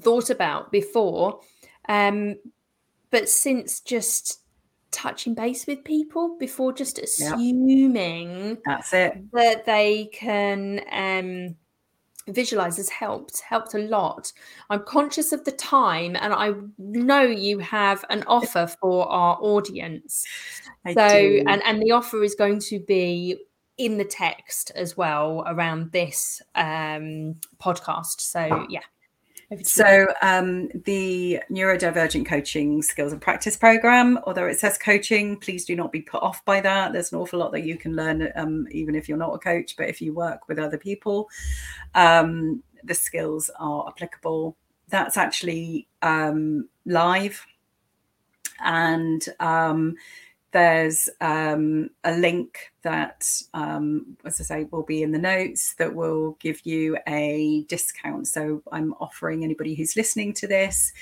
[0.00, 1.40] thought about before
[1.88, 2.36] um
[3.10, 4.40] but since just
[4.90, 8.58] touching base with people before just assuming yep.
[8.64, 11.56] that's it that they can um
[12.28, 14.32] visualize has helped helped a lot.
[14.70, 20.24] I'm conscious of the time and i know you have an offer for our audience.
[20.84, 21.44] I so do.
[21.46, 23.36] and and the offer is going to be
[23.76, 28.20] in the text as well around this um podcast.
[28.20, 28.80] So yeah
[29.62, 35.76] so um, the neurodivergent coaching skills and practice program, although it says coaching, please do
[35.76, 36.92] not be put off by that.
[36.92, 39.76] There's an awful lot that you can learn, um, even if you're not a coach,
[39.76, 41.28] but if you work with other people,
[41.94, 44.56] um, the skills are applicable.
[44.88, 47.44] That's actually um, live,
[48.60, 49.96] and um,
[50.54, 55.94] there's um, a link that, um, as I say, will be in the notes that
[55.94, 58.28] will give you a discount.
[58.28, 60.92] So I'm offering anybody who's listening to this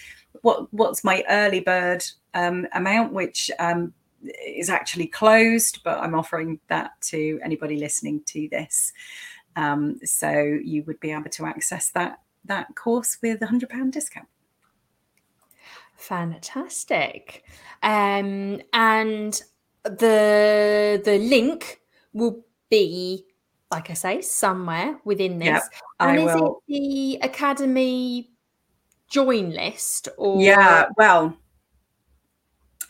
[0.41, 3.93] what what's my early bird um, amount, which um,
[4.47, 8.93] is actually closed, but I'm offering that to anybody listening to this.
[9.57, 13.93] Um, so you would be able to access that that course with a hundred pound
[13.93, 14.27] discount.
[16.03, 17.45] Fantastic.
[17.83, 19.41] Um, and
[19.85, 21.81] the the link
[22.13, 23.27] will be,
[23.71, 25.49] like I say, somewhere within this.
[25.49, 25.63] Yep,
[26.01, 26.63] and I is will.
[26.69, 28.31] it the Academy
[29.09, 31.37] join list or Yeah, well,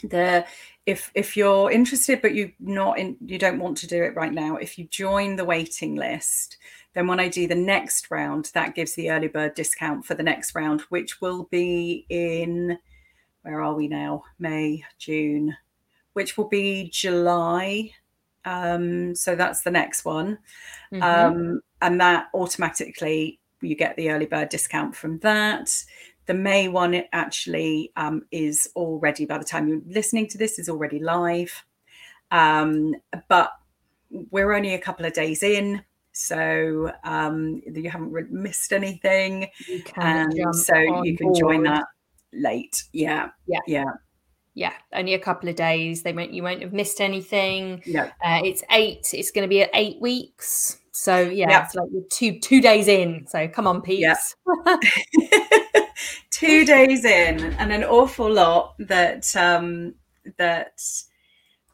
[0.03, 0.47] the
[0.87, 4.33] if if you're interested but you not in you don't want to do it right
[4.33, 6.57] now if you join the waiting list
[6.95, 10.23] then when i do the next round that gives the early bird discount for the
[10.25, 12.77] next round which will be in
[13.43, 15.57] where are we now may june
[16.13, 17.91] which will be july
[18.45, 20.39] um, so that's the next one
[20.93, 21.03] mm-hmm.
[21.03, 25.85] um, and that automatically you get the early bird discount from that
[26.27, 30.59] the May one it actually um, is already, by the time you're listening to this,
[30.59, 31.65] is already live.
[32.31, 32.95] Um,
[33.29, 33.53] but
[34.31, 35.83] we're only a couple of days in,
[36.13, 39.49] so um, you haven't missed anything.
[39.67, 41.39] You and so you can board.
[41.39, 41.85] join that
[42.33, 42.85] late.
[42.93, 43.31] Yeah.
[43.47, 43.61] Yeah.
[43.67, 43.85] Yeah.
[44.55, 46.03] Yeah, only a couple of days.
[46.03, 46.35] They won't.
[46.35, 47.83] You won't have missed anything.
[47.87, 49.15] No, uh, it's eight.
[49.15, 50.79] It's going to be at eight weeks.
[50.91, 51.65] So yeah, yep.
[51.65, 53.27] it's like two two days in.
[53.29, 54.37] So come on, peeps.
[54.67, 54.81] Yep.
[56.31, 59.95] two days in, and an awful lot that um,
[60.37, 60.83] that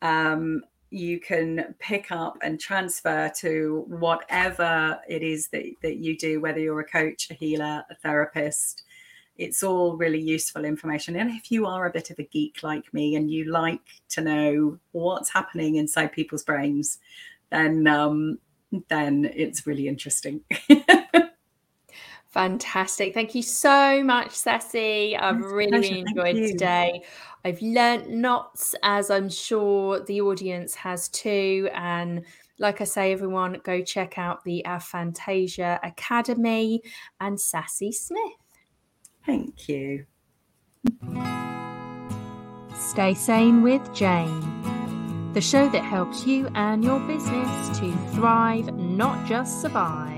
[0.00, 6.40] um, you can pick up and transfer to whatever it is that, that you do,
[6.40, 8.84] whether you're a coach, a healer, a therapist.
[9.38, 11.16] It's all really useful information.
[11.16, 13.80] And if you are a bit of a geek like me and you like
[14.10, 16.98] to know what's happening inside people's brains,
[17.50, 18.38] then um,
[18.88, 20.40] then it's really interesting.
[22.30, 23.14] Fantastic.
[23.14, 25.16] Thank you so much, Sassy.
[25.16, 27.02] I've really enjoyed today.
[27.44, 31.70] I've learnt lots, as I'm sure the audience has too.
[31.72, 32.24] And
[32.58, 36.82] like I say, everyone, go check out the Aphantasia Academy
[37.20, 38.37] and Sassy Smith.
[39.26, 40.06] Thank you.
[42.74, 49.26] Stay sane with Jane, the show that helps you and your business to thrive, not
[49.28, 50.17] just survive.